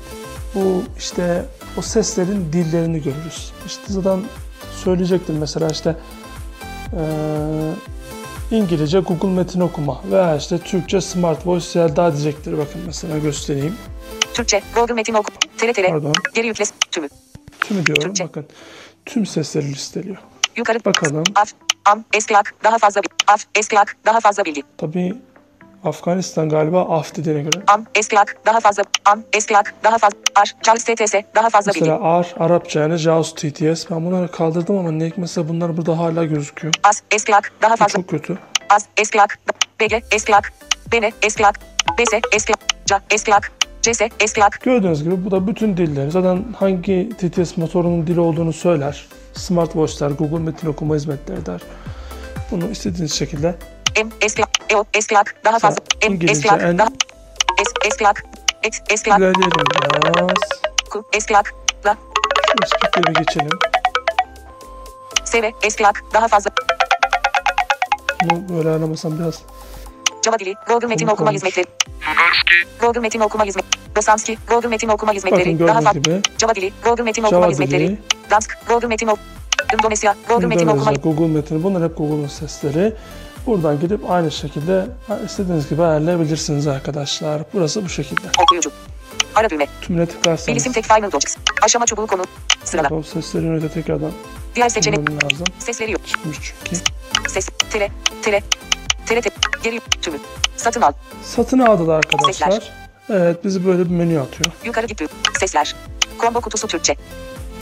bu 0.55 0.83
işte 0.97 1.45
o 1.77 1.81
seslerin 1.81 2.53
dillerini 2.53 3.03
görürüz. 3.03 3.51
İşte 3.65 3.81
zaten 3.87 4.19
söyleyecektim 4.83 5.37
mesela 5.37 5.67
işte 5.69 5.95
eee, 6.93 6.99
İngilizce 8.51 8.99
Google 8.99 9.27
metin 9.27 9.59
okuma 9.59 10.01
veya 10.11 10.35
işte 10.37 10.57
Türkçe 10.57 11.01
Smart 11.01 11.47
Voice 11.47 11.65
Selda 11.65 12.13
diyecektir. 12.13 12.57
Bakın 12.57 12.81
mesela 12.85 13.17
göstereyim. 13.17 13.75
Türkçe. 14.33 14.61
Google 14.75 14.93
Metin 14.93 15.13
ok. 15.13 15.27
TRTL. 15.57 15.87
Pardon. 15.87 16.13
Geri 16.33 16.47
yükle. 16.47 16.65
Tümü. 16.91 17.09
Tümü 17.61 17.85
diyorum. 17.85 18.03
Türkçe. 18.03 18.23
Bakın. 18.23 18.45
Tüm 19.05 19.25
sesleri 19.25 19.67
listeliyor. 19.67 20.17
Yukarı. 20.57 20.85
Bakalım. 20.85 21.23
Af. 21.35 21.53
Am. 21.85 22.03
Eski 22.13 22.37
ak. 22.37 22.53
Daha 22.63 22.77
fazla 22.77 23.03
bilgi. 23.03 23.13
Af. 23.27 23.45
Eski 23.55 23.79
ak. 23.79 23.95
Daha 24.05 24.19
fazla 24.19 24.45
bilgi. 24.45 24.63
Tabii 24.77 25.15
Afganistan 25.83 26.49
galiba 26.49 26.81
af 26.81 27.15
dediğine 27.15 27.41
göre. 27.41 27.63
Am. 27.67 27.85
Eski 27.95 28.19
ak. 28.19 28.35
Daha 28.45 28.59
fazla. 28.59 28.83
Am. 29.05 29.23
Eski 29.33 29.57
ak. 29.57 29.73
Daha 29.83 29.97
fazla. 29.97 30.17
Ar. 30.35 30.55
Charles 30.63 30.83
TTS. 30.83 31.13
Daha 31.35 31.49
fazla 31.49 31.71
bilgi. 31.73 31.79
Mesela 31.81 31.99
AR, 32.03 32.35
Arapça 32.39 32.79
yani 32.79 32.97
JAWS 32.97 33.33
TTS. 33.35 33.89
Ben 33.91 34.05
bunları 34.05 34.31
kaldırdım 34.31 34.77
ama 34.77 34.91
ne 34.91 35.11
mesela 35.17 35.49
bunlar 35.49 35.77
burada 35.77 35.97
hala 35.99 36.25
gözüküyor. 36.25 36.73
As. 36.83 37.01
Eski 37.11 37.35
ak. 37.35 37.51
Daha 37.61 37.73
Bu 37.73 37.77
fazla. 37.77 37.93
çok 37.93 38.09
kötü. 38.09 38.37
Az. 38.69 38.85
Eski 38.97 39.21
ak. 39.21 39.39
BG. 39.81 39.93
Eski 40.11 40.35
ak. 40.35 40.51
Bene. 40.91 41.11
Eski 41.21 41.47
ak. 41.47 41.59
BS. 41.99 42.13
Eski 42.33 42.53
ak. 42.53 42.59
Ca. 42.85 43.01
Eski 43.11 43.35
ak. 43.35 43.51
CS. 43.81 44.01
Eski 44.19 44.43
ak. 44.43 44.59
Gördüğünüz 44.61 45.03
gibi 45.03 45.25
bu 45.25 45.31
da 45.31 45.47
bütün 45.47 45.77
dilleri. 45.77 46.11
Zaten 46.11 46.45
hangi 46.59 47.09
TTS 47.09 47.57
motorunun 47.57 48.07
dili 48.07 48.19
olduğunu 48.19 48.53
söyler. 48.53 49.05
Smartwatch'lar, 49.33 50.11
Google 50.11 50.39
Metin 50.39 50.67
okuma 50.67 50.95
hizmetleri 50.95 51.45
der. 51.45 51.61
Bunu 52.51 52.69
istediğiniz 52.71 53.13
şekilde 53.13 53.55
M. 53.95 54.09
Eski. 54.21 54.43
EO. 54.69 54.85
Eski. 54.93 55.15
Daha 55.45 55.59
fazla. 55.59 55.81
M. 56.01 56.19
Eski 56.29 56.47
Daha. 56.47 56.89
Es. 57.61 57.67
Eski. 57.85 58.05
X. 58.63 58.79
Eski 58.89 59.11
biraz. 59.11 59.33
Eski. 61.13 61.33
La. 61.33 61.43
Eskileri 62.63 63.13
geçelim. 63.13 63.49
SV. 65.25 65.51
Eski. 65.63 65.83
Daha 66.13 66.27
fazla. 66.27 66.51
Bunu 68.23 68.57
böyle 68.57 68.69
aramasam 68.69 69.19
biraz 69.19 69.41
Java 70.25 70.39
dili. 70.39 70.55
Google 70.67 70.87
Metin 70.87 71.07
okuma 71.07 71.29
olmuş. 71.29 71.35
hizmetleri. 71.35 71.67
Google 72.81 72.99
Metin 72.99 73.19
okuma 73.19 73.45
hizmetleri. 73.45 73.95
Bosanski. 73.95 74.37
Google 74.47 74.67
Metin 74.69 74.87
okuma 74.87 75.07
bakın 75.07 75.15
hizmetleri. 75.17 75.59
Daha 75.59 75.67
gördüğünüz 75.67 75.85
fazla. 75.85 75.99
gibi 75.99 76.21
Java 76.41 76.55
dili. 76.55 76.73
Google 76.83 77.03
Metin 77.03 77.23
okuma 77.23 77.41
Java 77.41 77.51
hizmetleri. 77.51 77.87
dili, 77.87 77.99
Dansk. 78.31 78.57
Google 78.67 78.87
Metin 78.87 79.07
ok. 79.07 79.19
Endonezya. 79.73 80.15
Google 80.29 80.47
Metin 80.47 80.67
okuma 80.67 80.91
Google 80.91 81.27
Metin 81.27 81.63
bunlar 81.63 81.83
hep 81.83 81.97
Google'un 81.97 82.27
sesleri. 82.27 82.93
Buradan 83.45 83.79
gidip 83.79 84.11
aynı 84.11 84.31
şekilde 84.31 84.85
istediğiniz 85.25 85.69
gibi 85.69 85.83
ayarlayabilirsiniz 85.83 86.67
arkadaşlar. 86.67 87.41
Burası 87.53 87.85
bu 87.85 87.89
şekilde. 87.89 88.21
okuyucu. 88.43 88.71
Ara 89.35 89.49
düğme. 89.49 89.67
Tümüne 89.81 90.05
tıklarsanız 90.05 90.47
Bilisim 90.47 90.73
tek 90.73 90.85
final 90.85 91.11
docs. 91.11 91.35
Aşama 91.61 91.85
çubuğu 91.85 92.07
konu. 92.07 92.23
Sırala. 92.63 92.87
o 92.95 93.03
sesleri 93.03 93.45
yönete 93.45 93.69
tekrardan 93.69 94.11
Diğer 94.55 94.69
seçenek. 94.69 94.99
lazım. 95.11 95.45
Ses 95.59 95.81
veriyor. 95.81 95.99
Çıkmış 96.05 96.37
çünkü. 96.41 96.81
Ses. 97.29 97.49
Tele. 97.69 97.91
Tele. 98.21 98.43
Tele. 99.05 99.21
Tele. 99.21 99.33
Geri 99.63 99.79
tümü. 100.01 100.17
Satın 100.57 100.81
al. 100.81 100.91
Satın 101.23 101.59
aldılar 101.59 101.97
arkadaşlar. 101.97 102.51
Sesler. 102.51 102.71
Evet 103.09 103.43
bizi 103.45 103.65
böyle 103.65 103.85
bir 103.85 103.89
menü 103.89 104.19
atıyor. 104.19 104.51
Yukarı 104.65 104.85
git. 104.85 105.01
Sesler. 105.39 105.75
Combo 106.19 106.41
kutusu 106.41 106.67
Türkçe. 106.67 106.95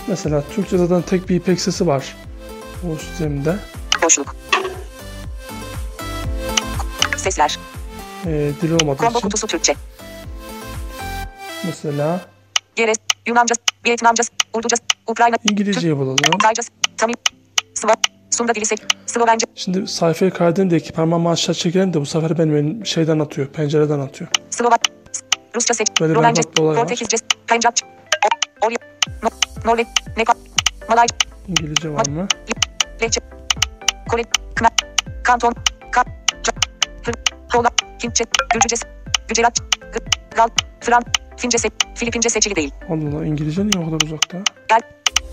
Mesela 0.07 0.43
Türkçe 0.55 0.77
zaten 0.77 1.01
tek 1.01 1.29
bir 1.29 1.35
ipek 1.35 1.61
sesi 1.61 1.87
var. 1.87 2.15
Bu 2.83 2.95
sistemde. 2.97 3.55
Boşluk. 4.03 4.35
Sesler. 7.19 7.59
Ee, 8.25 8.51
dil 8.61 8.71
olmadığı 8.71 8.97
Combo 8.97 9.17
için. 9.17 9.19
kutusu 9.19 9.47
Türkçe. 9.47 9.75
Mesela 11.65 12.21
Geres. 12.75 12.97
Yunanca. 13.27 13.55
Vietnamca. 13.85 14.23
Urduca. 14.53 14.77
Ukrayna. 15.07 15.35
İngilizceyi 15.51 15.97
bulalım. 15.97 16.17
Tayca. 16.41 16.63
Tamil. 16.97 17.15
Sıva. 17.73 17.93
Sunda 18.29 18.55
dili 18.55 18.65
sek. 18.65 18.79
Slovence. 19.05 19.45
Şimdi 19.55 19.87
sayfayı 19.87 20.31
kaydedeyim 20.31 20.85
parmağımı 20.95 21.29
aşağı 21.29 21.55
çekelim 21.55 21.93
de 21.93 22.01
bu 22.01 22.05
sefer 22.05 22.37
beni, 22.37 22.53
beni 22.53 22.85
şeyden 22.87 23.19
atıyor. 23.19 23.47
Pencereden 23.47 23.99
atıyor. 23.99 24.29
Slovak. 24.49 24.81
Rusça 25.55 25.73
bir 26.01 26.15
Romence. 26.15 26.41
Portekizce. 26.41 27.17
Pencapça. 27.47 27.87
Orya. 28.61 28.77
No, 29.23 29.29
Norveç. 29.65 29.87
Nepal. 30.17 30.33
Malay. 30.89 31.07
İngilizce 31.47 31.89
var 31.89 32.07
mı? 32.07 32.27
Lehçe. 33.01 33.21
Kore. 34.09 34.23
Kna. 34.55 34.69
Kanton. 35.23 35.55
Hintçe. 38.03 38.25
Gürcüce. 38.53 38.75
Gücerat. 39.27 39.59
Gal. 40.35 40.47
Fran. 40.81 41.03
Fince 41.37 41.57
Filipince 41.95 42.29
seçili 42.29 42.55
değil. 42.55 42.71
Allah 42.89 43.17
Allah 43.17 43.25
İngilizce 43.25 43.67
niye 43.67 43.83
o 43.83 43.85
kadar 43.85 44.05
uzakta? 44.05 44.37
Gel. 44.69 44.81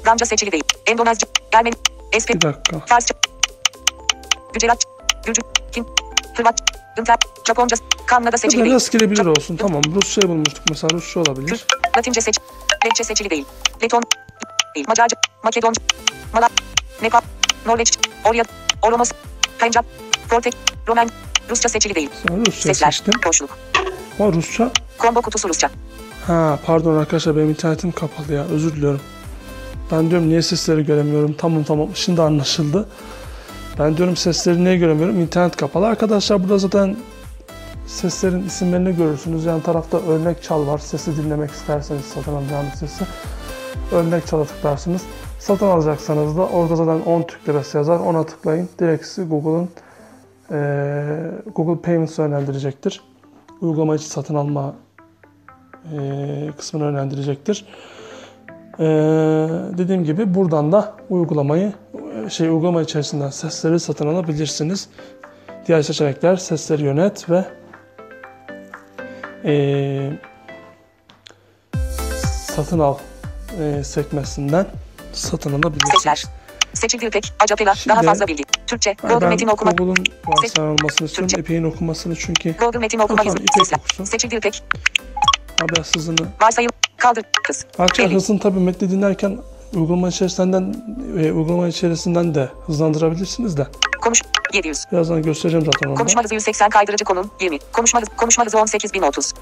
Danca 0.06 0.26
seçili 0.26 0.52
değil. 0.52 0.64
Endonezce. 0.86 1.26
Ermeni. 1.52 1.74
Espe. 2.12 2.34
Bir 2.34 2.40
dakika. 2.40 2.80
Farsça. 2.86 3.14
Gücerat. 4.52 4.84
Gürcü. 5.26 5.42
Hint. 5.76 5.86
Hırvat. 6.36 6.60
Inter. 6.98 7.16
Japonca. 7.46 7.76
Kanada 8.06 8.38
seçili 8.38 8.64
değil. 8.64 8.74
rastgele 8.74 9.10
biri 9.10 9.28
olsun. 9.28 9.56
Tamam 9.56 9.82
Rusça'yı 9.94 10.28
bulmuştuk. 10.28 10.64
Mesela 10.70 10.90
Rusça 10.92 11.20
olabilir. 11.20 11.66
Latince 11.96 12.20
seç. 12.20 12.38
Lehçe 12.86 13.04
seçili 13.04 13.30
değil. 13.30 13.44
Leton. 13.82 14.02
Değil. 14.74 14.86
Macarca. 14.88 15.16
Makedonca. 15.44 15.82
Malay. 16.32 16.48
Nepal. 17.02 17.20
Norveç. 17.66 17.98
Orya. 18.24 18.44
Oromos. 18.82 19.10
Pencap. 19.58 19.86
Portek. 20.30 20.54
Romen. 20.88 21.08
Rusça 21.50 21.68
seçili 21.68 21.94
değil. 21.94 22.10
Sonra 22.28 22.40
Rusça 22.46 22.62
Sesler. 22.62 22.90
seçtim. 22.90 23.14
Boşluk. 23.26 23.58
Ama 24.20 24.32
Rusça. 24.32 24.70
Combo 24.98 25.22
kutusu 25.22 25.48
Rusça. 25.48 25.70
Ha 26.26 26.58
pardon 26.66 26.96
arkadaşlar 26.96 27.36
benim 27.36 27.50
internetim 27.50 27.92
kapalı 27.92 28.32
ya. 28.32 28.44
Özür 28.44 28.72
diliyorum. 28.76 29.00
Ben 29.92 30.10
diyorum 30.10 30.28
niye 30.28 30.42
sesleri 30.42 30.84
göremiyorum. 30.86 31.34
Tamam 31.38 31.64
tamam 31.64 31.88
şimdi 31.94 32.22
anlaşıldı. 32.22 32.88
Ben 33.78 33.96
diyorum 33.96 34.16
sesleri 34.16 34.64
niye 34.64 34.76
göremiyorum. 34.76 35.20
İnternet 35.20 35.56
kapalı. 35.56 35.86
Arkadaşlar 35.86 36.42
burada 36.42 36.58
zaten 36.58 36.96
seslerin 37.86 38.46
isimlerini 38.46 38.96
görürsünüz. 38.96 39.44
Yan 39.44 39.60
tarafta 39.60 39.98
örnek 39.98 40.42
çal 40.42 40.66
var. 40.66 40.78
Sesi 40.78 41.16
dinlemek 41.16 41.50
isterseniz 41.50 42.04
satın 42.14 42.34
alacağınız 42.34 42.72
sesi. 42.78 43.04
Örnek 43.92 44.26
çala 44.26 44.44
tıklarsınız. 44.44 45.02
Satın 45.40 45.66
alacaksanız 45.66 46.36
da 46.36 46.46
orada 46.46 46.76
zaten 46.76 47.00
10 47.00 47.22
Türk 47.22 47.48
lirası 47.48 47.76
yazar. 47.76 47.98
Ona 47.98 48.26
tıklayın. 48.26 48.68
Direkt 48.80 49.06
sizi 49.06 49.28
Google'un 49.28 49.62
eee, 49.62 49.68
Google 51.54 51.82
Payments 51.82 52.18
yönlendirecektir. 52.18 53.00
Uygulama 53.60 53.94
içi 53.94 54.04
satın 54.04 54.34
alma 54.34 54.74
eee, 55.92 56.50
kısmını 56.58 56.84
yönlendirecektir. 56.84 57.64
Eee, 58.78 58.86
dediğim 59.78 60.04
gibi 60.04 60.34
buradan 60.34 60.72
da 60.72 60.94
uygulamayı 61.10 61.72
şey 62.28 62.48
uygulama 62.48 62.82
içerisinden 62.82 63.30
sesleri 63.30 63.80
satın 63.80 64.06
alabilirsiniz. 64.08 64.88
Diğer 65.66 65.82
seçenekler 65.82 66.36
sesleri 66.36 66.82
yönet 66.84 67.30
ve 67.30 67.44
eee, 69.44 70.12
satın 72.46 72.78
al 72.78 72.96
eee, 73.60 73.84
sekmesinden 73.84 74.66
satın 75.12 75.50
alabilirsiniz. 75.52 75.92
Sesler. 75.94 76.24
Seçildi. 76.74 77.20
Acapela. 77.44 77.74
Şimdi- 77.74 77.94
Daha 77.96 78.02
fazla 78.02 78.26
bilgi. 78.26 78.44
Türkçe. 78.66 78.96
Yani 79.02 79.12
Google 79.12 79.28
Metin 79.28 79.46
okuma. 79.48 79.70
Google'un 79.70 80.06
varsayılan 80.26 80.72
olmasını 80.72 81.06
istiyorum. 81.06 81.28
Türkçe. 81.28 81.40
Epey'in 81.40 81.64
okumasını 81.64 82.16
çünkü 82.16 82.56
Google 82.56 82.78
Metin 82.78 82.98
okuma 82.98 83.22
Tamam. 83.22 83.36
İpek 83.36 83.78
okusun. 83.78 84.04
Seçildi 84.04 84.34
İpek. 84.34 84.62
haber 85.60 85.84
hızını 85.96 86.16
Varsayım. 86.42 86.70
Kaldır. 86.96 87.24
Kız. 87.46 87.66
Arkadaşlar 87.78 88.12
hızını 88.12 88.38
tabii 88.40 88.58
metni 88.60 88.90
dinlerken 88.90 89.38
uygulama 89.74 90.08
içerisinden 90.08 90.74
e, 91.18 91.32
uygulama 91.32 91.68
içerisinden 91.68 92.34
de 92.34 92.48
hızlandırabilirsiniz 92.66 93.56
de. 93.56 93.66
Konuş. 94.00 94.22
700. 94.52 94.84
Birazdan 94.92 95.22
göstereceğim 95.22 95.66
zaten 95.66 95.88
onu. 95.88 95.96
Konuşma 95.96 96.24
hızı 96.24 96.34
180 96.34 96.70
kaydırıcı 96.70 97.04
konum 97.04 97.30
20. 97.40 97.58
Konuşma 97.72 98.00
hızı, 98.00 98.10
konuşma 98.16 98.44
hızı 98.44 98.56
18030. 98.58 99.32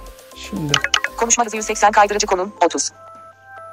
Şimdi 0.51 0.73
Konuşma 1.17 1.45
hızı 1.45 1.57
180 1.57 1.93
kaydırıcı 1.93 2.27
konum 2.27 2.53
30. 2.65 2.91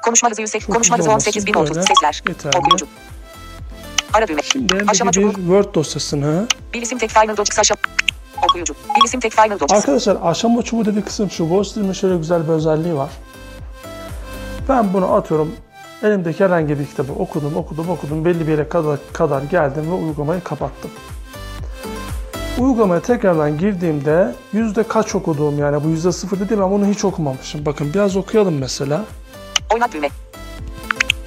Konuşma 0.05 0.29
hızı 0.29 0.41
180 0.41 0.65
Çok 0.67 0.75
konuşma 0.75 0.97
hızı 0.97 1.09
olması 1.09 1.29
18030. 1.29 1.75
böyle 1.75 1.87
Sesler. 1.87 2.23
yeterli. 2.29 2.57
Okuyucu. 2.57 2.87
Ara 4.13 4.27
düğme. 4.27 4.41
şimdi 4.41 4.77
Aşama 4.87 5.11
bir 5.11 5.15
çubuk. 5.15 5.35
Word 5.35 5.75
dosyasını 5.75 6.47
Bilisim 6.73 6.97
tek 6.97 7.09
final 7.09 7.37
docs 7.37 7.59
aşama. 7.59 7.79
Okuyucu. 8.49 8.73
Bir 8.73 9.05
isim 9.05 9.19
tek 9.19 9.31
final 9.31 9.59
document. 9.59 9.71
Arkadaşlar 9.71 10.17
aşama 10.23 10.61
çubuğu 10.61 10.85
dediği 10.85 11.01
kısım 11.01 11.31
şu. 11.31 11.49
Ghostline'in 11.49 11.93
şöyle 11.93 12.17
güzel 12.17 12.43
bir 12.43 12.53
özelliği 12.53 12.95
var. 12.95 13.09
Ben 14.69 14.93
bunu 14.93 15.13
atıyorum. 15.13 15.55
Elimdeki 16.03 16.43
herhangi 16.43 16.79
bir 16.79 16.85
kitabı 16.85 17.13
okudum, 17.13 17.55
okudum, 17.55 17.89
okudum. 17.89 18.25
Belli 18.25 18.47
bir 18.47 18.51
yere 18.51 18.69
kadar, 18.69 18.99
kadar 19.13 19.41
geldim 19.41 19.91
ve 19.91 19.93
uygulamayı 19.93 20.41
kapattım. 20.41 20.91
Uygulamaya 22.59 23.01
tekrardan 23.01 23.57
girdiğimde 23.57 24.35
yüzde 24.53 24.83
kaç 24.83 25.15
okuduğum 25.15 25.59
yani 25.59 25.83
bu 25.83 25.89
yüzde 25.89 26.11
sıfır 26.11 26.39
dediğim 26.39 26.63
ama 26.63 26.75
bunu 26.75 26.85
hiç 26.85 27.05
okumamışım. 27.05 27.65
Bakın 27.65 27.93
biraz 27.93 28.15
okuyalım 28.15 28.57
mesela. 28.57 29.03
Oynat 29.73 29.93
düğme. 29.93 30.09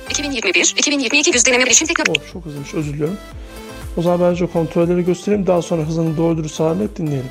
2021-2022 0.09 1.33
güz 1.33 1.47
deneme 1.47 1.67
bilişim 1.67 1.87
teknoloji. 1.87 2.21
Oh 2.21 2.33
çok 2.33 2.45
hızlıymış 2.45 2.75
özür 2.75 2.93
diliyorum. 2.93 3.19
O 3.97 4.03
zaman 4.03 4.21
ben 4.21 4.27
önce 4.27 4.47
kontrolleri 4.47 5.05
göstereyim 5.05 5.47
daha 5.47 5.63
sonra 5.63 5.83
hızını 5.83 6.17
doğru 6.17 6.37
dürüst 6.37 6.55
sağlayıp 6.55 6.97
dinleyelim. 6.97 7.31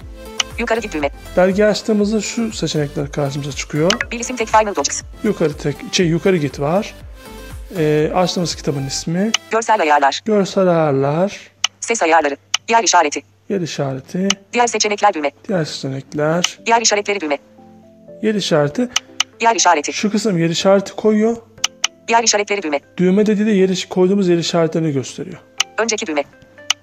Yukarı 0.60 0.80
git 0.80 0.94
düğme. 0.94 1.10
Belge 1.38 1.66
açtığımızda 1.66 2.22
şu 2.22 2.52
seçenekler 2.52 3.12
karşımıza 3.12 3.52
çıkıyor. 3.52 3.92
Bir 4.12 4.20
isim 4.20 4.36
tek 4.36 4.48
final 4.48 4.76
document. 4.76 5.04
Yukarı 5.24 5.54
tek, 5.54 5.76
şey 5.92 6.08
yukarı 6.08 6.38
git 6.38 6.60
var. 6.60 6.94
Ee, 7.78 8.12
açtığımız 8.16 8.56
kitabın 8.56 8.86
ismi. 8.88 9.32
Görsel 9.52 9.82
ayarlar. 9.82 10.22
Görsel 10.26 10.68
ayarlar. 10.68 11.52
Ses 11.80 12.04
ayarları. 12.04 12.38
Yer 12.70 12.84
işareti. 12.84 13.22
Yer 13.50 13.62
işareti. 13.62 14.28
Diğer 14.54 14.68
seçenekler 14.68 15.14
düğme. 15.14 15.32
Diğer 15.48 15.66
seçenekler. 15.66 16.60
Yer 16.68 16.82
işaretleri 16.82 17.22
düğme. 17.22 17.38
Yer 18.22 18.36
işareti. 18.36 18.90
Yer 19.42 19.56
işareti. 19.56 19.94
Şu 19.94 20.12
kısım 20.12 20.38
yer 20.38 20.50
işareti 20.50 20.96
koyuyor. 20.96 21.38
Yer 22.10 22.24
işaretleri 22.24 22.62
düğme. 22.64 22.80
Düğme 22.98 23.26
dediği 23.26 23.46
de 23.46 23.52
yer, 23.52 23.70
iş- 23.70 23.86
koyduğumuz 23.90 24.28
yer 24.28 24.38
işaretlerini 24.38 24.92
gösteriyor. 24.92 25.38
Önceki 25.78 26.08
düğme. 26.08 26.24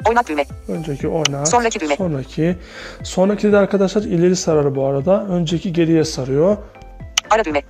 Oynat 0.09 0.29
düğme. 0.29 0.45
Önceki 0.69 1.09
oynat. 1.09 1.49
Sonraki 1.51 1.81
düğme. 1.81 1.97
Sonraki. 1.97 2.57
Sonraki 3.03 3.53
de 3.53 3.57
arkadaşlar 3.57 4.03
ileri 4.03 4.37
sarar 4.37 4.75
bu 4.77 4.85
arada. 4.87 5.25
Önceki 5.25 5.73
geriye 5.73 6.05
sarıyor. 6.05 6.57
Ara 7.31 7.45
düğme. 7.45 7.63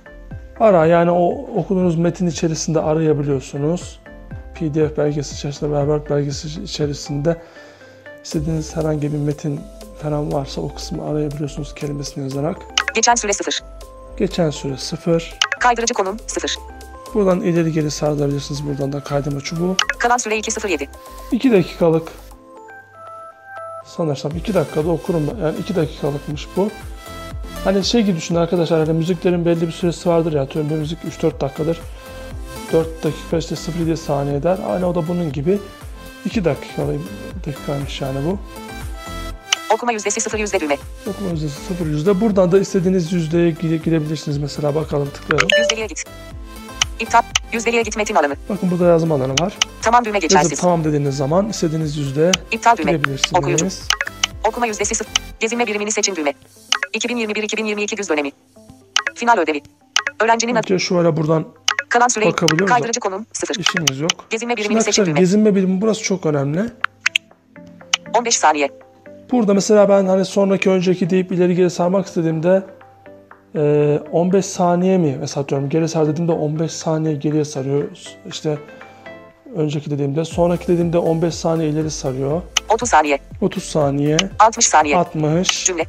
Ara 0.59 0.85
yani 0.85 1.11
o 1.11 1.29
okuduğunuz 1.55 1.97
metin 1.97 2.27
içerisinde 2.27 2.79
arayabiliyorsunuz. 2.79 3.99
PDF 4.55 4.97
belgesi 4.97 5.35
içerisinde, 5.35 5.71
berber 5.71 6.09
belgesi 6.09 6.61
içerisinde 6.63 7.41
istediğiniz 8.23 8.75
herhangi 8.75 9.13
bir 9.13 9.17
metin 9.17 9.59
falan 10.01 10.33
varsa 10.33 10.61
o 10.61 10.73
kısmı 10.75 11.05
arayabiliyorsunuz 11.09 11.75
kelimesini 11.75 12.23
yazarak. 12.23 12.57
Geçen 12.95 13.15
süre 13.15 13.33
0. 13.33 13.61
Geçen 14.17 14.49
süre 14.49 14.77
0. 14.77 15.33
Kaydırıcı 15.59 15.93
konum 15.93 16.17
0. 16.27 16.55
Buradan 17.13 17.41
ileri 17.41 17.71
geri 17.71 17.91
sardırabilirsiniz. 17.91 18.67
Buradan 18.67 18.93
da 18.93 19.03
kaydırma 19.03 19.41
çubuğu. 19.41 19.75
Kalan 19.99 20.17
süre 20.17 20.37
207. 20.37 20.89
2 21.31 21.51
dakikalık 21.51 22.11
sanırsam 23.85 24.31
2 24.37 24.53
dakikada 24.53 24.89
okurum 24.89 25.27
ben. 25.27 25.45
Yani 25.45 25.57
2 25.59 25.75
dakikalıkmış 25.75 26.47
bu. 26.57 26.69
Hani 27.63 27.83
şey 27.83 28.01
gibi 28.03 28.17
düşünün 28.17 28.39
arkadaşlar 28.39 28.87
hani 28.87 28.97
müziklerin 28.97 29.45
belli 29.45 29.67
bir 29.67 29.71
süresi 29.71 30.09
vardır 30.09 30.33
ya 30.33 30.41
atıyorum 30.41 30.71
bir 30.71 30.75
müzik 30.75 30.99
3-4 31.21 31.41
dakikadır. 31.41 31.79
4 32.73 33.03
dakika 33.03 33.37
işte 33.37 33.55
0 33.55 33.95
saniye 33.95 34.35
eder. 34.35 34.57
Aynı 34.67 34.89
o 34.89 34.95
da 34.95 35.07
bunun 35.07 35.31
gibi 35.31 35.59
2 36.25 36.45
dakikalı 36.45 36.95
dakikaymış 37.45 38.01
yani 38.01 38.17
bu. 38.25 38.37
Okuma 39.73 39.91
yüzdesi 39.91 40.21
0 40.21 40.39
yüzde 40.39 40.59
düğme. 40.59 40.77
Okuma 41.07 41.29
yüzdesi 41.29 41.55
0 41.65 41.85
yüzde. 41.85 42.21
Buradan 42.21 42.51
da 42.51 42.59
istediğiniz 42.59 43.13
yüzdeye 43.13 43.51
girebilirsiniz 43.51 44.37
mesela 44.37 44.75
bakalım 44.75 45.09
tıklayalım. 45.09 45.47
Yüzdeliğe 45.59 45.87
git. 45.87 46.03
İptal. 47.01 47.21
Yüzdeliğe 47.53 47.81
git 47.81 47.97
metin 47.97 48.15
alanı. 48.15 48.35
Bakın 48.49 48.71
burada 48.71 48.85
yazma 48.87 49.15
alanı 49.15 49.33
var. 49.41 49.53
Tamam 49.81 50.05
düğme 50.05 50.17
Yazıp 50.17 50.29
geçersiz. 50.29 50.59
tamam 50.59 50.83
dediğiniz 50.83 51.17
zaman 51.17 51.49
istediğiniz 51.49 51.97
yüzdeye 51.97 52.31
İptal 52.51 52.77
düğme. 52.77 52.91
girebilirsiniz. 52.91 53.33
Okuyucu. 53.35 53.67
Okuma 54.47 54.67
yüzdesi 54.67 54.95
0. 54.95 55.07
Gezinme 55.39 55.67
birimini 55.67 55.91
seçin 55.91 56.15
düğme. 56.15 56.33
2021-2022 56.93 57.95
güz 57.95 58.09
dönemi. 58.09 58.31
Final 59.15 59.37
ödevi. 59.37 59.61
Öğrencinin 60.19 60.55
adı. 60.55 60.73
Önce 60.73 60.79
şöyle 60.79 61.17
buradan 61.17 61.45
Kalan 61.89 62.07
süre. 62.07 62.25
Bakabiliyoruz. 62.25 62.73
Kaydırıcı 62.73 62.99
konum 62.99 63.25
0. 63.33 63.55
işimiz 63.55 63.99
yok. 63.99 64.11
Gezinme 64.29 64.57
birimini 64.57 64.83
seçin 64.83 65.05
düğme. 65.05 65.19
gezinme 65.19 65.55
bilimi 65.55 65.81
burası 65.81 66.03
çok 66.03 66.25
önemli. 66.25 66.61
15 68.17 68.37
saniye. 68.37 68.69
Burada 69.31 69.53
mesela 69.53 69.89
ben 69.89 70.05
hani 70.05 70.25
sonraki 70.25 70.69
önceki 70.69 71.09
deyip 71.09 71.31
ileri 71.31 71.55
geri 71.55 71.69
sarmak 71.69 72.07
istediğimde 72.07 72.63
15 73.55 74.45
saniye 74.45 74.97
mi 74.97 75.17
mesela 75.19 75.49
diyorum 75.49 75.69
geri 75.69 75.87
sar 75.89 76.07
dediğimde 76.07 76.31
15 76.31 76.71
saniye 76.71 77.15
geriye 77.15 77.45
sarıyor. 77.45 77.83
İşte 78.27 78.57
önceki 79.55 79.91
dediğimde 79.91 80.25
sonraki 80.25 80.67
dediğimde 80.67 80.97
15 80.97 81.35
saniye 81.35 81.69
ileri 81.69 81.91
sarıyor. 81.91 82.41
30 82.69 82.89
saniye. 82.89 83.19
30 83.41 83.63
saniye 83.63 84.17
60 84.39 84.65
saniye. 84.67 84.97
60 84.97 85.65
Cümle. 85.65 85.85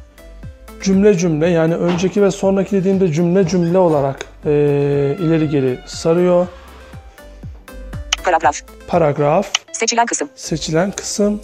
cümle 0.83 1.17
cümle 1.17 1.47
yani 1.49 1.75
önceki 1.75 2.21
ve 2.21 2.31
sonraki 2.31 2.71
dediğimde 2.71 3.11
cümle 3.11 3.47
cümle 3.47 3.77
olarak 3.77 4.25
e, 4.45 4.49
ileri 5.19 5.49
geri 5.49 5.79
sarıyor. 5.85 6.47
Paragraf. 8.23 8.55
Paragraf 8.87 9.47
Seçilen 9.71 10.05
kısım. 10.05 10.29
seçilen 10.35 10.91
kısım 10.91 11.41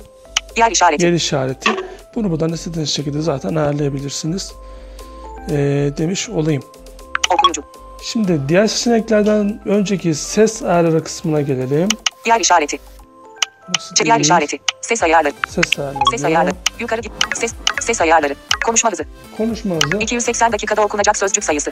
Yer 0.58 0.72
işareti. 0.72 1.06
yer 1.06 1.14
işareti. 1.14 1.70
Bunu 2.16 2.32
buradan 2.32 2.50
istediğiniz 2.54 2.90
şekilde 2.90 3.22
zaten 3.22 3.56
ayarlayabilirsiniz. 3.56 4.54
Ee, 5.50 5.92
demiş 5.98 6.30
olayım. 6.30 6.64
Okuyucu. 7.34 7.64
Şimdi 8.04 8.42
diğer 8.50 8.68
seçeneklerden 8.68 9.60
önceki 9.66 10.16
ses 10.16 10.64
ayarları 10.64 11.04
kısmına 11.04 11.42
gelelim. 11.42 11.88
Yer 12.26 12.40
işareti. 12.40 12.78
Değil, 14.06 14.20
işareti. 14.20 14.58
Ses 14.82 15.04
ayarları. 15.04 15.34
Ses 15.50 15.80
ayarları. 15.80 16.04
Ses 16.12 16.24
ayarları. 16.26 16.56
Yukarı 16.80 17.02
git. 17.02 17.12
Ses. 17.34 17.54
Ses 17.82 18.02
ayarları. 18.02 18.36
Konuşma 18.66 18.92
hızı. 18.92 19.06
Konuşma 19.38 19.76
hızı. 19.76 19.98
280 19.98 20.52
dakikada 20.52 20.82
okunacak 20.82 21.18
sözcük 21.18 21.44
sayısı. 21.44 21.72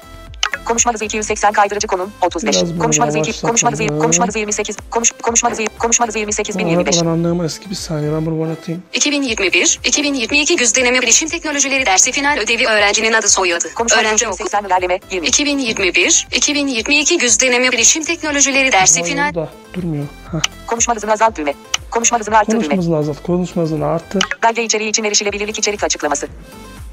Konuşma 0.65 0.93
hızı 0.93 1.05
280 1.05 1.51
kaydırıcı 1.51 1.87
konum 1.87 2.11
35. 2.21 2.55
Biraz 2.55 2.73
bunu 2.73 2.79
Konuşma 2.79 3.07
hızı 3.07 3.17
2 3.17 3.27
yavaşlatalım. 3.27 3.49
konuşma 3.49 3.71
hızı 3.71 3.87
konuşma 3.87 4.27
hızı 4.27 4.39
28. 4.39 4.77
Konuş 4.91 5.11
konuşma 5.11 5.51
hızı 5.51 5.65
konuşma 5.79 6.07
hızı 6.07 6.19
28 6.19 6.55
Ama 6.55 6.65
1025. 6.65 7.01
ben 7.01 7.05
anlayamam 7.05 7.47
ki 7.47 7.69
bir 7.69 7.75
saniye 7.75 8.13
ben 8.13 8.25
bunu 8.25 8.43
anlatayım. 8.43 8.83
2021-2022 8.93 10.57
güz 10.57 10.75
deneme 10.75 11.01
bilişim 11.01 11.29
teknolojileri 11.29 11.85
dersi 11.85 12.11
final 12.11 12.37
ödevi 12.37 12.67
öğrencinin 12.67 13.13
adı 13.13 13.29
soyadı. 13.29 13.73
Konuşma 13.73 14.01
Öğrenci 14.01 14.27
okul. 14.27 14.35
280 14.45 14.65
ilerleme 14.65 14.99
20. 15.11 15.27
2021-2022 15.27 17.19
güz 17.19 17.39
deneme 17.41 17.71
bilişim 17.71 18.03
teknolojileri 18.03 18.71
dersi 18.71 19.03
final 19.03 19.33
burada 19.35 19.49
durmuyor. 19.73 20.05
Heh. 20.31 20.39
Konuşma 20.67 20.95
hızını 20.95 21.11
azalt 21.11 21.37
düğme. 21.37 21.53
Konuşma 21.91 22.19
hızını 22.19 22.37
arttır 22.37 22.51
Konuşma 22.53 22.71
düğme. 22.71 22.79
hızını 22.81 22.97
azalt. 22.97 23.23
Konuşma 23.23 23.63
hızını 23.63 23.85
arttır. 23.85 24.23
Belge 24.43 24.63
içeriği 24.63 24.89
için 24.89 25.03
erişilebilirlik 25.03 25.59
içerik 25.59 25.83
açıklaması. 25.83 26.27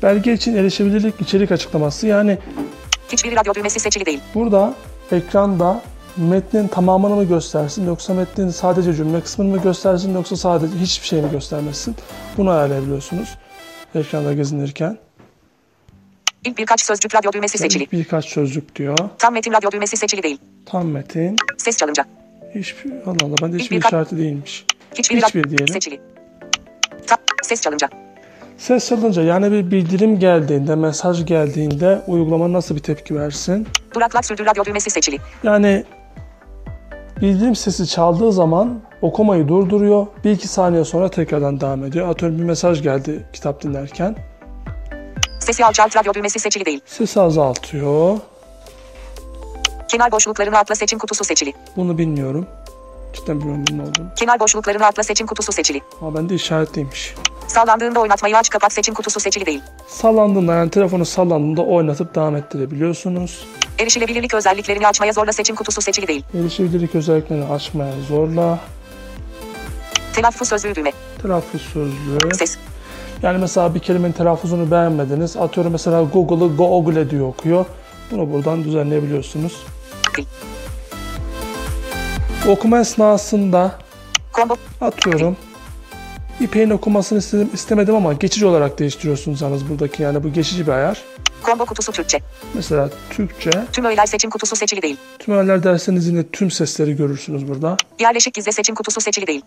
Belge 0.03 0.33
için 0.33 0.57
erişebilirlik 0.57 1.21
içerik 1.21 1.53
açıklaması. 1.53 2.07
Yani 2.07 2.39
Hiçbir 3.13 3.37
radyo 3.37 3.55
düğmesi 3.55 3.81
seçili 3.81 4.07
değil. 4.07 4.21
burada 4.35 4.75
ekranda 5.13 5.83
metnin 6.17 6.69
tamamını 6.69 7.15
mı 7.17 7.25
göstersin 7.25 7.87
yoksa 7.87 8.15
metnin 8.15 8.49
sadece 8.51 8.95
cümle 8.95 9.21
kısmını 9.21 9.49
mı 9.57 9.63
göstersin 9.63 10.15
yoksa 10.15 10.37
sadece 10.37 10.77
hiçbir 10.77 11.07
şey 11.07 11.21
mi 11.23 11.31
göstermesin? 11.31 11.97
Bunu 12.37 12.51
ayarlayabiliyorsunuz 12.51 13.39
ekranda 13.95 14.33
gezinirken. 14.33 14.99
İlk 16.45 16.59
birkaç 16.59 16.83
sözcük 16.85 17.15
radyo 17.15 17.33
düğmesi 17.33 17.59
seçili. 17.59 17.83
İlk 17.83 17.93
birkaç 17.93 18.25
sözcük 18.25 18.77
diyor. 18.77 18.99
Tam 19.19 19.35
metin 19.35 19.53
radyo 19.53 19.71
düğmesi 19.71 19.97
seçili 19.97 20.23
değil. 20.23 20.39
Tam 20.67 20.87
metin. 20.89 21.37
Ses 21.59 21.77
çalınca. 21.77 22.05
Hiçbir, 22.55 22.93
Allah 22.93 23.17
Allah 23.25 23.35
bende 23.43 23.57
hiçbir 23.57 23.77
birkaç- 23.77 23.91
işareti 23.93 24.19
değilmiş. 24.19 24.67
Hiçbir, 24.95 25.23
Hiçbir 25.23 25.45
diyelim. 25.45 25.69
seçili. 25.69 26.01
Ta, 27.07 27.17
ses 27.43 27.61
çalınca. 27.61 27.89
Ses 28.59 28.89
çalınca 28.89 29.23
yani 29.23 29.53
bir 29.53 29.71
bildirim 29.71 30.19
geldiğinde, 30.19 30.75
mesaj 30.75 31.27
geldiğinde 31.27 32.03
uygulama 32.07 32.53
nasıl 32.53 32.75
bir 32.77 32.81
tepki 32.81 33.15
versin? 33.17 33.69
Duraklat 33.95 34.27
sürdür 34.27 34.47
radyo 34.47 34.65
düğmesi 34.65 34.91
seçili. 34.91 35.19
Yani 35.43 35.85
bildirim 37.21 37.57
sesi 37.57 37.87
çaldığı 37.87 38.33
zaman 38.33 38.81
okumayı 39.03 39.49
durduruyor. 39.49 40.07
Bir 40.25 40.31
iki 40.31 40.49
saniye 40.49 40.85
sonra 40.85 41.09
tekrardan 41.11 41.61
devam 41.61 41.85
ediyor. 41.85 42.09
Atıyorum 42.09 42.39
bir 42.39 42.45
mesaj 42.45 42.83
geldi 42.83 43.27
kitap 43.33 43.63
dinlerken. 43.63 44.17
Sesi 45.41 45.65
alçalt 45.65 45.97
radyo 45.97 46.15
düğmesi 46.15 46.39
seçili 46.39 46.65
değil. 46.65 46.81
Sesi 46.87 47.21
azaltıyor. 47.21 48.19
Kenar 49.89 50.13
boşluklarını 50.13 50.59
atla 50.59 50.75
seçim 50.75 50.99
kutusu 50.99 51.25
seçili. 51.25 51.53
Bunu 51.77 51.99
bilmiyorum. 51.99 52.47
Cidden 53.15 53.41
bilmiyorum 53.41 53.65
bunun 53.71 53.79
olduğunu. 53.79 54.07
Kenar 54.17 54.41
boşluklarını 54.41 54.87
atla 54.87 55.03
seçim 55.03 55.27
kutusu 55.27 55.53
seçili. 55.53 55.81
Ama 56.01 56.15
bende 56.15 56.35
işaretliymiş. 56.35 57.15
Sağlandığında 57.49 58.01
oynatmayı 58.01 58.37
aç 58.37 58.51
kapat 58.51 58.73
seçim 58.73 58.95
kutusu 58.95 59.21
seçili 59.21 59.47
değil. 59.47 59.61
Sallandığında 59.89 60.55
yani 60.55 60.71
telefonu 60.71 61.05
sallandığında 61.05 61.63
oynatıp 61.63 62.15
devam 62.15 62.37
ettirebiliyorsunuz. 62.37 63.47
Erişilebilirlik 63.79 64.35
özelliklerini 64.35 64.87
açmaya 64.87 65.13
zorla 65.13 65.33
seçim 65.33 65.57
kutusu 65.57 65.81
seçili 65.81 66.09
değil. 66.09 66.25
Erişebilirlik 66.35 66.95
özelliklerini 66.95 67.45
açmaya 67.45 67.93
zorla. 68.09 68.59
Telaffuz 70.15 70.49
sözlüğü 70.49 70.75
düğme. 70.75 70.93
Telaffuz 71.23 71.63
sözlüğü. 71.63 72.35
Ses. 72.35 72.59
Yani 73.23 73.39
mesela 73.39 73.75
bir 73.75 73.81
kelimenin 73.81 74.13
telaffuzunu 74.13 74.71
beğenmediniz. 74.71 75.37
Atıyorum 75.37 75.73
mesela 75.73 76.03
Google'ı 76.03 76.57
Google 76.57 77.11
diye 77.11 77.23
okuyor. 77.23 77.67
Bunu 78.11 78.33
buradan 78.33 78.65
düzenleyebiliyorsunuz. 78.65 79.67
Dil. 80.17 80.25
Okuma 82.49 82.81
esnasında 82.81 83.73
atıyorum 84.81 85.37
İpek'in 86.41 86.71
okumasını 86.71 87.19
istedim, 87.19 87.51
istemedim 87.55 87.95
ama 87.95 88.13
geçici 88.13 88.47
olarak 88.47 88.79
değiştiriyorsunuz 88.79 89.41
yalnız 89.41 89.69
buradaki 89.69 90.03
yani 90.03 90.25
bu 90.25 90.33
geçici 90.33 90.67
bir 90.67 90.73
ayar. 90.73 91.03
Combo 91.47 91.65
kutusu 91.67 91.93
Türkçe. 91.93 92.19
Mesela 92.55 92.91
Türkçe, 93.11 93.51
Tüm 93.73 93.85
öğeler 93.85 94.07
seçim 94.07 94.31
kutusu 94.31 94.57
seçili 94.57 94.83
değil. 94.83 94.97
tüm 95.19 95.35
öğeler 95.35 95.63
derseniz 95.63 96.09
yine 96.09 96.29
tüm 96.29 96.51
sesleri 96.51 96.97
görürsünüz 96.97 97.49
burada. 97.49 97.77
Yerleşik 98.01 98.35
gizle 98.35 98.53
seçim 98.53 98.75
kutusu 98.75 99.01
seçili 99.01 99.27
değil. 99.27 99.43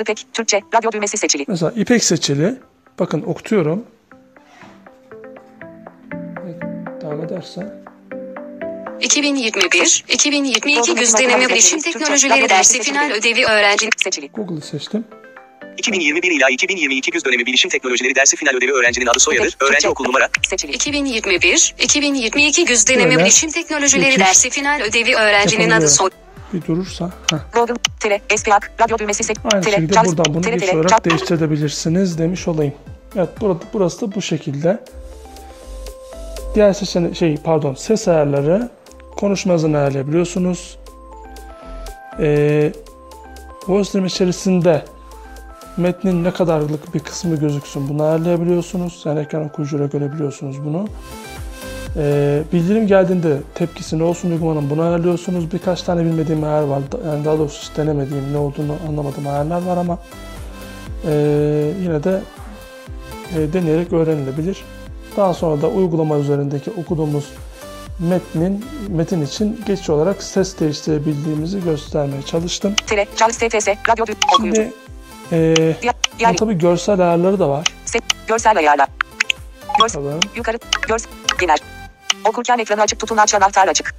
İpek, 0.00 0.26
Türkçe, 0.32 0.60
radyo 0.74 0.92
düğmesi 0.92 1.16
seçili. 1.16 1.44
Mesela 1.48 1.72
İpek 1.76 2.04
seçili. 2.04 2.58
Bakın 2.98 3.22
okutuyorum. 3.22 3.84
Evet, 6.44 6.62
Devam 7.02 7.22
ederse. 7.22 7.83
2021, 9.00 10.04
2022 10.08 10.94
güz 10.94 11.14
deneme 11.14 11.48
bilişim 11.48 11.80
teknolojileri 11.80 12.48
dersi 12.48 12.82
final 12.82 13.10
ödevi 13.10 13.44
öğrenci 13.44 13.88
Seçili. 13.96 14.28
Google'ı 14.28 14.60
seçtim. 14.60 15.04
2021 15.78 16.30
ila 16.30 16.50
2022 16.50 17.10
güz 17.10 17.24
dönemi 17.24 17.46
bilişim 17.46 17.70
teknolojileri 17.70 18.14
dersi 18.14 18.36
final 18.36 18.54
ödevi 18.54 18.72
öğrencinin 18.72 19.06
adı 19.06 19.20
soyadı, 19.20 19.48
öğrenci 19.60 19.88
okul 19.88 20.04
numara, 20.04 20.28
Seçili. 20.50 20.72
2021, 20.72 21.74
2022 21.78 22.64
güz 22.64 22.88
deneme 22.88 23.10
Böyle. 23.10 23.24
bilişim 23.24 23.50
teknolojileri 23.50 24.04
Geçiş. 24.04 24.26
dersi 24.26 24.50
final 24.50 24.80
ödevi 24.80 25.14
öğrencinin 25.14 25.70
adı 25.70 25.88
soyadı. 25.88 26.14
Bir 26.52 26.62
durursa. 26.62 27.10
Heh. 27.30 27.38
Google, 27.54 27.74
tele, 28.00 28.20
esplak, 28.30 28.72
radyo 28.80 28.98
düğmesi 28.98 29.24
seç, 29.24 29.36
Aynı 29.52 29.64
tele, 29.64 29.76
şekilde 29.76 30.04
buradan 30.04 30.34
bunu 30.34 30.42
tele, 30.42 30.56
tele, 30.56 30.78
olarak 30.78 31.04
değiştirebilirsiniz 31.04 32.18
demiş 32.18 32.48
olayım. 32.48 32.74
Evet 33.16 33.28
burada, 33.40 33.60
burası 33.72 34.00
da 34.00 34.14
bu 34.14 34.22
şekilde. 34.22 34.84
Diğer 36.54 36.72
seçenek 36.72 37.16
şey 37.16 37.36
pardon 37.36 37.74
ses 37.74 38.08
ayarları 38.08 38.70
konuşma 39.16 39.54
hızını 39.54 39.76
ayarlayabiliyorsunuz. 39.76 40.78
Ee, 42.20 42.72
voice 43.68 43.88
stream 43.88 44.06
içerisinde 44.06 44.84
metnin 45.76 46.24
ne 46.24 46.30
kadarlık 46.30 46.94
bir 46.94 47.00
kısmı 47.00 47.36
gözüksün 47.36 47.88
bunu 47.88 48.02
ayarlayabiliyorsunuz. 48.02 49.02
Yani 49.04 49.20
ekran 49.20 49.44
okuyucuyla 49.44 49.86
görebiliyorsunuz 49.86 50.64
bunu. 50.64 50.88
Ee, 51.96 52.42
bildirim 52.52 52.86
geldiğinde 52.86 53.38
tepkisi 53.54 53.98
ne 53.98 54.02
olsun 54.02 54.30
uygulamanın 54.30 54.70
bunu 54.70 54.82
ayarlıyorsunuz. 54.82 55.52
Birkaç 55.52 55.82
tane 55.82 56.04
bilmediğim 56.04 56.44
ayar 56.44 56.62
var. 56.62 56.82
Yani 57.06 57.24
daha 57.24 57.38
doğrusu 57.38 57.62
hiç 57.62 57.76
denemediğim 57.76 58.32
ne 58.32 58.36
olduğunu 58.36 58.76
anlamadığım 58.88 59.26
ayarlar 59.26 59.62
var 59.62 59.76
ama 59.76 59.98
ee, 61.06 61.72
yine 61.82 62.04
de 62.04 62.20
e, 63.36 63.52
deneyerek 63.52 63.92
öğrenilebilir. 63.92 64.64
Daha 65.16 65.34
sonra 65.34 65.62
da 65.62 65.68
uygulama 65.68 66.18
üzerindeki 66.18 66.70
okuduğumuz 66.70 67.24
metnin 67.98 68.64
metin 68.88 69.22
için 69.22 69.60
geçici 69.66 69.92
olarak 69.92 70.22
ses 70.22 70.60
değiştirebildiğimizi 70.60 71.64
göstermeye 71.64 72.22
çalıştım. 72.22 72.74
tele, 72.86 73.06
Charles 73.16 73.36
TTS, 73.38 73.68
radyo 73.88 74.06
düğmesi, 74.06 74.20
okuyucu. 74.34 74.62
Şimdi 74.62 74.72
Diğer, 75.82 75.94
bunun 76.28 76.36
tabii 76.36 76.58
görsel 76.58 77.00
ayarları 77.00 77.38
da 77.38 77.48
var. 77.48 77.66
se, 77.84 77.98
görsel 78.28 78.56
ayarlar. 78.58 78.88
Görsel, 79.80 80.04
Bakalım. 80.04 80.20
yukarı, 80.36 80.58
görsel, 80.88 81.10
genel. 81.40 81.56
Okurken 82.28 82.58
ekranı 82.58 82.82
açık 82.82 82.98
tutun 83.00 83.16
aç 83.16 83.34
anahtar 83.34 83.68
açık. 83.68 83.94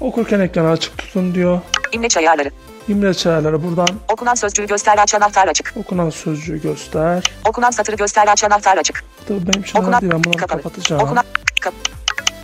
Okurken 0.00 0.40
ekranı 0.40 0.70
açık 0.70 0.98
tutun 0.98 1.34
diyor. 1.34 1.60
İmleç 1.92 2.16
ayarları. 2.16 2.50
İmleç 2.88 3.26
ayarları 3.26 3.62
buradan 3.62 3.88
Okunan 4.12 4.34
sözcüğü 4.34 4.66
göster 4.66 4.98
aç 4.98 5.14
anahtar 5.14 5.48
açık. 5.48 5.74
okunan 5.76 6.10
sözcüğü 6.10 6.62
göster. 6.62 7.24
Okunan 7.48 7.70
satırı 7.70 7.96
göster 7.96 8.28
aç 8.28 8.44
anahtar 8.44 8.76
açık. 8.76 9.04
Tabii 9.28 9.46
benim 9.46 9.62
için 9.62 9.78
Okunan, 9.78 10.00
değil 10.00 10.12
ben 10.12 10.24
bunları 10.24 10.36
kapalı. 10.38 10.62
kapatacağım. 10.62 11.02
Okunan, 11.02 11.24
kap, 11.60 11.74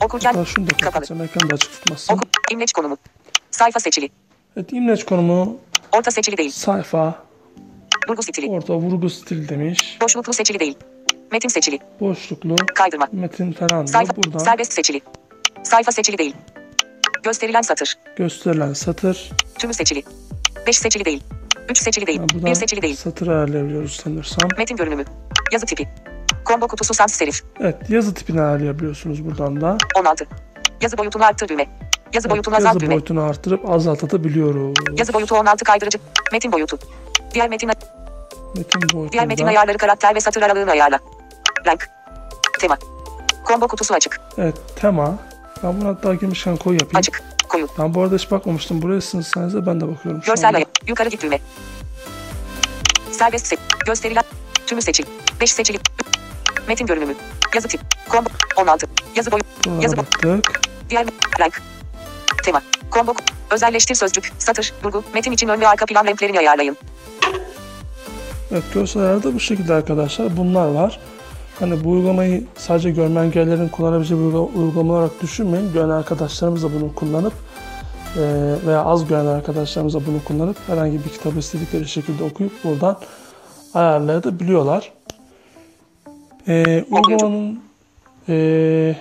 okurken, 0.04 0.32
Hatta 0.34 0.44
şunu 0.44 0.70
da 0.70 0.76
kapatacağım 0.76 1.22
ekranı 1.22 1.50
da 1.50 1.54
açık 1.54 1.72
tutmasın. 1.72 2.14
Oku, 2.14 2.22
imleç 2.52 2.72
konumu. 2.72 2.96
Sayfa 3.50 3.80
seçili. 3.80 4.10
Evet 4.56 4.72
imleç 4.72 5.04
konumu 5.04 5.56
Orta 5.92 6.10
seçili 6.10 6.36
değil. 6.36 6.50
sayfa, 6.50 7.14
Vurgu 8.08 8.22
stili. 8.22 8.46
orta 8.50 8.74
vurgu 8.76 9.10
stil 9.10 9.48
demiş. 9.48 9.98
Boşluklu 10.02 10.32
seçili 10.32 10.60
değil. 10.60 10.76
Metin 11.32 11.48
seçili. 11.48 11.78
Boşluklu, 12.00 12.56
Kaydırma. 12.74 13.08
metin 13.12 13.52
falan. 13.52 13.86
Sayfa, 13.86 14.16
Buradan 14.16 14.38
serbest 14.38 14.72
seçili. 14.72 15.00
Sayfa 15.62 15.92
seçili 15.92 16.18
değil. 16.18 16.34
Gösterilen 17.22 17.62
satır. 17.62 17.94
gösterilen 18.16 18.72
satır. 18.72 19.30
Tümü 19.58 19.74
seçili. 19.74 20.02
5 20.66 20.78
seçili 20.78 21.04
değil. 21.04 21.22
3 21.68 21.78
seçili 21.78 22.06
değil. 22.06 22.18
Yani 22.18 22.28
1 22.28 22.34
buradan 22.34 22.52
seçili 22.54 22.82
değil. 22.82 22.96
satır 22.96 23.26
ayarlayabiliyoruz 23.26 23.96
sanırsam. 23.96 24.48
Metin 24.58 24.76
görünümü. 24.76 25.04
Yazı 25.52 25.66
tipi. 25.66 25.88
Combo 26.48 26.68
kutusu 26.68 26.94
sans 26.94 27.12
serif. 27.12 27.42
Evet 27.60 27.76
yazı 27.90 28.14
tipini 28.14 28.40
ayarlayabiliyorsunuz 28.42 29.24
buradan 29.24 29.60
da. 29.60 29.76
16. 29.98 30.26
Yazı 30.80 30.98
boyutunu 30.98 31.24
arttır 31.24 31.48
düğme. 31.48 31.66
Yazı 32.14 32.30
boyutunu 32.30 32.56
azalt 32.56 32.66
Yazı 32.74 32.80
düğme. 32.80 32.90
boyutunu 32.92 33.22
artırıp 33.22 33.70
azaltabiliyoruz. 33.70 34.74
Yazı 34.98 35.12
boyutu 35.12 35.34
16 35.34 35.64
kaydırıcı. 35.64 35.98
Metin 36.32 36.52
boyutu. 36.52 36.78
Diğer 37.34 37.48
metin 37.48 37.68
Metin 38.56 38.80
boyutunu 38.82 39.12
diğer 39.12 39.26
metin 39.26 39.44
da- 39.44 39.48
ayarları 39.48 39.78
karakter 39.78 40.14
ve 40.14 40.20
satır 40.20 40.42
aralığını 40.42 40.70
ayarla. 40.70 40.98
Renk. 41.66 41.88
Tema. 42.60 42.78
Combo 43.48 43.68
kutusu 43.68 43.94
açık. 43.94 44.20
Evet 44.38 44.54
tema. 44.80 45.14
Ben 45.62 45.80
bunu 45.80 45.88
hatta 45.88 46.14
girmişken 46.14 46.56
koy 46.56 46.72
yapayım. 46.74 46.96
Açık. 46.96 47.22
Koyu. 47.48 47.68
Ben 47.78 47.94
bu 47.94 48.02
arada 48.02 48.14
hiç 48.14 48.30
bakmamıştım. 48.30 48.82
Buraya 48.82 49.00
sınıfsanıza 49.00 49.66
ben 49.66 49.80
de 49.80 49.88
bakıyorum 49.88 50.20
Görsel 50.20 50.54
ayar. 50.56 50.68
Yukarı 50.86 51.08
git 51.08 51.22
düğme. 51.22 51.38
Serbest 53.10 53.46
seç. 53.46 53.58
Gösterilen. 53.86 54.24
Tümü 54.66 54.82
seçil. 54.82 55.04
5 55.40 55.52
seçili. 55.52 55.78
Metin 56.68 56.86
görünümü. 56.86 57.14
Yazı 57.54 57.68
tip. 57.68 57.80
Combo. 58.10 58.28
16. 58.56 58.86
Yazı 59.16 59.32
boyu. 59.32 59.42
Yazı 59.80 59.96
boy. 59.96 60.04
baktık. 60.04 60.60
Diğer 60.90 61.06
renk. 61.40 61.62
Tema. 62.44 62.62
Combo. 62.92 63.14
Özelleştir 63.50 63.94
sözcük. 63.94 64.32
Satır. 64.38 64.72
Vurgu. 64.84 65.02
Metin 65.14 65.32
için 65.32 65.48
ön 65.48 65.60
ve 65.60 65.68
arka 65.68 65.86
plan 65.86 66.06
renklerini 66.06 66.38
ayarlayın. 66.38 66.76
Evet 68.52 68.62
görsel 68.74 69.02
ayarda 69.02 69.34
bu 69.34 69.40
şekilde 69.40 69.74
arkadaşlar. 69.74 70.36
Bunlar 70.36 70.68
var. 70.68 71.00
Hani 71.60 71.84
bu 71.84 71.90
uygulamayı 71.90 72.44
sadece 72.56 72.90
görme 72.90 73.20
engellerin 73.20 73.68
kullanabileceği 73.68 74.20
bir 74.20 74.24
uygula- 74.24 74.58
uygulama 74.58 74.92
olarak 74.94 75.22
düşünmeyin. 75.22 75.72
Gören 75.72 75.88
arkadaşlarımız 75.88 76.62
da 76.62 76.68
bunu 76.74 76.94
kullanıp 76.94 77.32
e, 78.16 78.20
veya 78.66 78.84
az 78.84 79.06
gören 79.08 79.26
arkadaşlarımız 79.26 79.94
da 79.94 80.06
bunu 80.06 80.24
kullanıp 80.24 80.56
herhangi 80.66 81.04
bir 81.04 81.10
kitabı 81.10 81.38
istedikleri 81.38 81.88
şekilde 81.88 82.24
okuyup 82.24 82.64
buradan 82.64 82.98
ayarlayabiliyorlar. 83.74 84.92
E, 86.48 86.84
uygulamanın 86.90 87.58
e, 88.28 88.96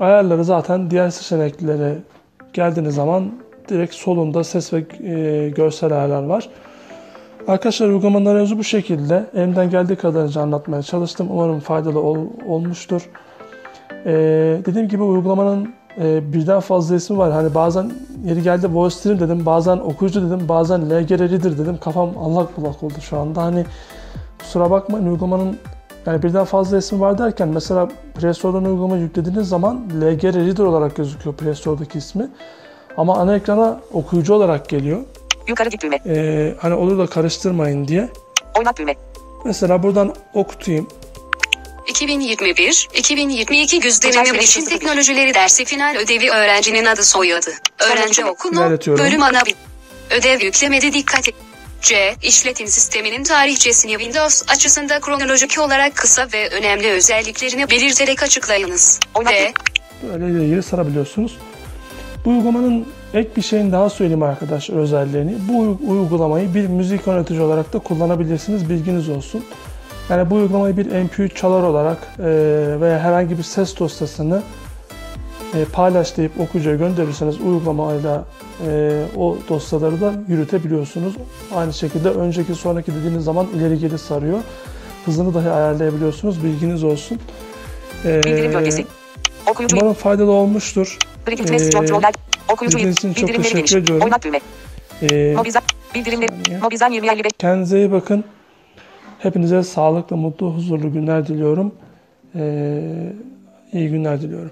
ayarları 0.00 0.44
zaten 0.44 0.90
diğer 0.90 1.10
seçeneklere 1.10 1.94
geldiğiniz 2.52 2.94
zaman 2.94 3.32
direkt 3.68 3.94
solunda 3.94 4.44
ses 4.44 4.72
ve 4.72 4.84
e, 5.04 5.48
görsel 5.50 5.92
ayarlar 5.92 6.22
var. 6.22 6.48
Arkadaşlar 7.48 7.88
uygulamanın 7.88 8.26
arayüzü 8.26 8.58
bu 8.58 8.64
şekilde. 8.64 9.26
Elimden 9.34 9.70
geldiği 9.70 9.96
kadarınca 9.96 10.40
anlatmaya 10.40 10.82
çalıştım. 10.82 11.28
Umarım 11.30 11.60
faydalı 11.60 12.00
ol- 12.00 12.26
olmuştur. 12.48 13.10
Ee, 14.06 14.60
dediğim 14.66 14.88
gibi 14.88 15.02
uygulamanın 15.02 15.74
e, 16.00 16.32
birden 16.32 16.60
fazla 16.60 16.96
ismi 16.96 17.18
var. 17.18 17.32
Hani 17.32 17.54
bazen 17.54 17.90
yeri 18.24 18.42
geldi 18.42 18.74
voice 18.74 18.96
stream 18.96 19.20
dedim, 19.20 19.46
bazen 19.46 19.76
okuyucu 19.76 20.26
dedim, 20.26 20.48
bazen 20.48 20.80
LG 20.90 21.10
Reader 21.10 21.58
dedim. 21.58 21.78
Kafam 21.80 22.10
allak 22.18 22.56
bullak 22.56 22.82
oldu 22.82 22.94
şu 23.00 23.18
anda. 23.18 23.42
Hani 23.42 23.64
kusura 24.38 24.70
bakmayın 24.70 25.06
uygulamanın 25.06 25.56
yani 26.06 26.22
birden 26.22 26.44
fazla 26.44 26.78
ismi 26.78 27.00
var 27.00 27.18
derken 27.18 27.48
mesela 27.48 27.88
Play 28.20 28.34
Store'dan 28.34 28.64
uygulama 28.64 28.96
yüklediğiniz 28.96 29.48
zaman 29.48 29.88
LG 30.00 30.24
Reader 30.24 30.64
olarak 30.64 30.96
gözüküyor 30.96 31.36
Play 31.36 31.54
Store'daki 31.54 31.98
ismi. 31.98 32.28
Ama 32.96 33.16
ana 33.16 33.36
ekrana 33.36 33.80
okuyucu 33.92 34.34
olarak 34.34 34.68
geliyor. 34.68 35.00
Yukarı 35.46 35.68
git 35.68 35.82
düğme. 35.82 35.98
Ee, 36.06 36.54
hani 36.58 36.74
olur 36.74 36.98
da 36.98 37.06
karıştırmayın 37.06 37.88
diye. 37.88 38.08
Oynat 38.58 38.78
düğme. 38.78 38.94
Mesela 39.44 39.82
buradan 39.82 40.14
okutayım. 40.34 40.88
2021, 41.86 42.88
2022 42.94 43.80
güz 43.80 43.98
Hocam, 43.98 44.12
deneme 44.12 44.26
şöyle 44.26 44.38
bilişim 44.38 44.64
teknolojileri 44.64 45.34
dersi 45.34 45.64
final 45.64 45.96
ödevi 45.96 46.30
öğrencinin 46.30 46.84
adı 46.84 47.04
soyadı. 47.04 47.50
Öğrenci 47.78 48.22
ilerletiyorum. 48.52 49.04
bölüm 49.04 49.22
ana 49.22 49.42
Ödev 50.10 50.40
yüklemede 50.40 50.92
dikkat 50.92 51.28
et. 51.28 51.34
C. 51.80 52.16
İşletim 52.22 52.66
sisteminin 52.66 53.24
tarihçesini 53.24 53.92
Windows 53.92 54.42
açısında 54.48 55.00
kronolojik 55.00 55.58
olarak 55.58 55.96
kısa 55.96 56.26
ve 56.32 56.48
önemli 56.48 56.90
özelliklerini 56.90 57.70
belirterek 57.70 58.22
açıklayınız. 58.22 59.00
D. 59.28 59.52
Böyle 60.02 60.26
ilgili 60.44 60.62
sarabiliyorsunuz. 60.62 61.36
Bu 62.24 62.30
uygulamanın 62.30 62.86
ek 63.14 63.28
bir 63.36 63.42
şeyini 63.42 63.72
daha 63.72 63.90
söyleyeyim 63.90 64.22
arkadaşlar 64.22 64.76
özelliğini. 64.76 65.34
Bu 65.48 65.58
uy- 65.58 65.98
uygulamayı 66.00 66.54
bir 66.54 66.66
müzik 66.66 67.06
yönetici 67.06 67.40
olarak 67.40 67.72
da 67.72 67.78
kullanabilirsiniz. 67.78 68.70
Bilginiz 68.70 69.08
olsun. 69.08 69.44
Yani 70.10 70.30
bu 70.30 70.34
uygulamayı 70.34 70.76
bir 70.76 70.86
MP3 70.86 71.34
çalar 71.34 71.62
olarak 71.62 71.98
veya 72.80 72.98
herhangi 72.98 73.38
bir 73.38 73.42
ses 73.42 73.78
dosyasını 73.78 74.42
e, 75.54 75.64
paylaş 75.64 76.16
deyip 76.16 76.40
okuyucuya 76.40 76.76
gönderirseniz 76.76 77.40
uygulamayla 77.40 78.24
e, 78.66 79.02
o 79.16 79.38
dosyaları 79.48 80.00
da 80.00 80.12
yürütebiliyorsunuz. 80.28 81.14
Aynı 81.54 81.72
şekilde 81.72 82.10
önceki 82.10 82.54
sonraki 82.54 82.94
dediğiniz 82.94 83.24
zaman 83.24 83.46
ileri 83.56 83.78
geri 83.78 83.98
sarıyor. 83.98 84.38
Hızını 85.06 85.34
dahi 85.34 85.50
ayarlayabiliyorsunuz. 85.50 86.44
Bilginiz 86.44 86.84
olsun. 86.84 87.18
E, 88.04 88.22
Bildirim 88.24 88.54
bölgesi. 88.54 88.86
Okuyucu 89.50 89.76
Umarım 89.76 89.94
faydalı 89.94 90.30
olmuştur. 90.30 90.98
Ee, 91.26 91.70
kontroller. 91.70 92.14
Okuyucu 92.52 92.78
için 92.78 92.92
çok 93.12 93.16
bildirimleri 93.16 93.42
teşekkür 93.42 93.58
geniş. 93.58 93.72
ediyorum. 93.72 94.04
Oynat 94.04 94.24
düğme. 94.24 94.40
Ee, 95.02 95.34
Mobizen. 95.36 95.62
Bildirimleri. 95.94 96.30
Mobizen 96.62 96.90
2055. 96.90 97.32
kendinize 97.38 97.78
iyi 97.78 97.92
bakın. 97.92 98.24
Hepinize 99.18 99.62
sağlıklı, 99.62 100.16
mutlu, 100.16 100.54
huzurlu 100.54 100.92
günler 100.92 101.26
diliyorum. 101.26 101.74
Ee, 102.34 103.12
iyi 103.72 103.88
günler 103.90 104.20
diliyorum. 104.20 104.50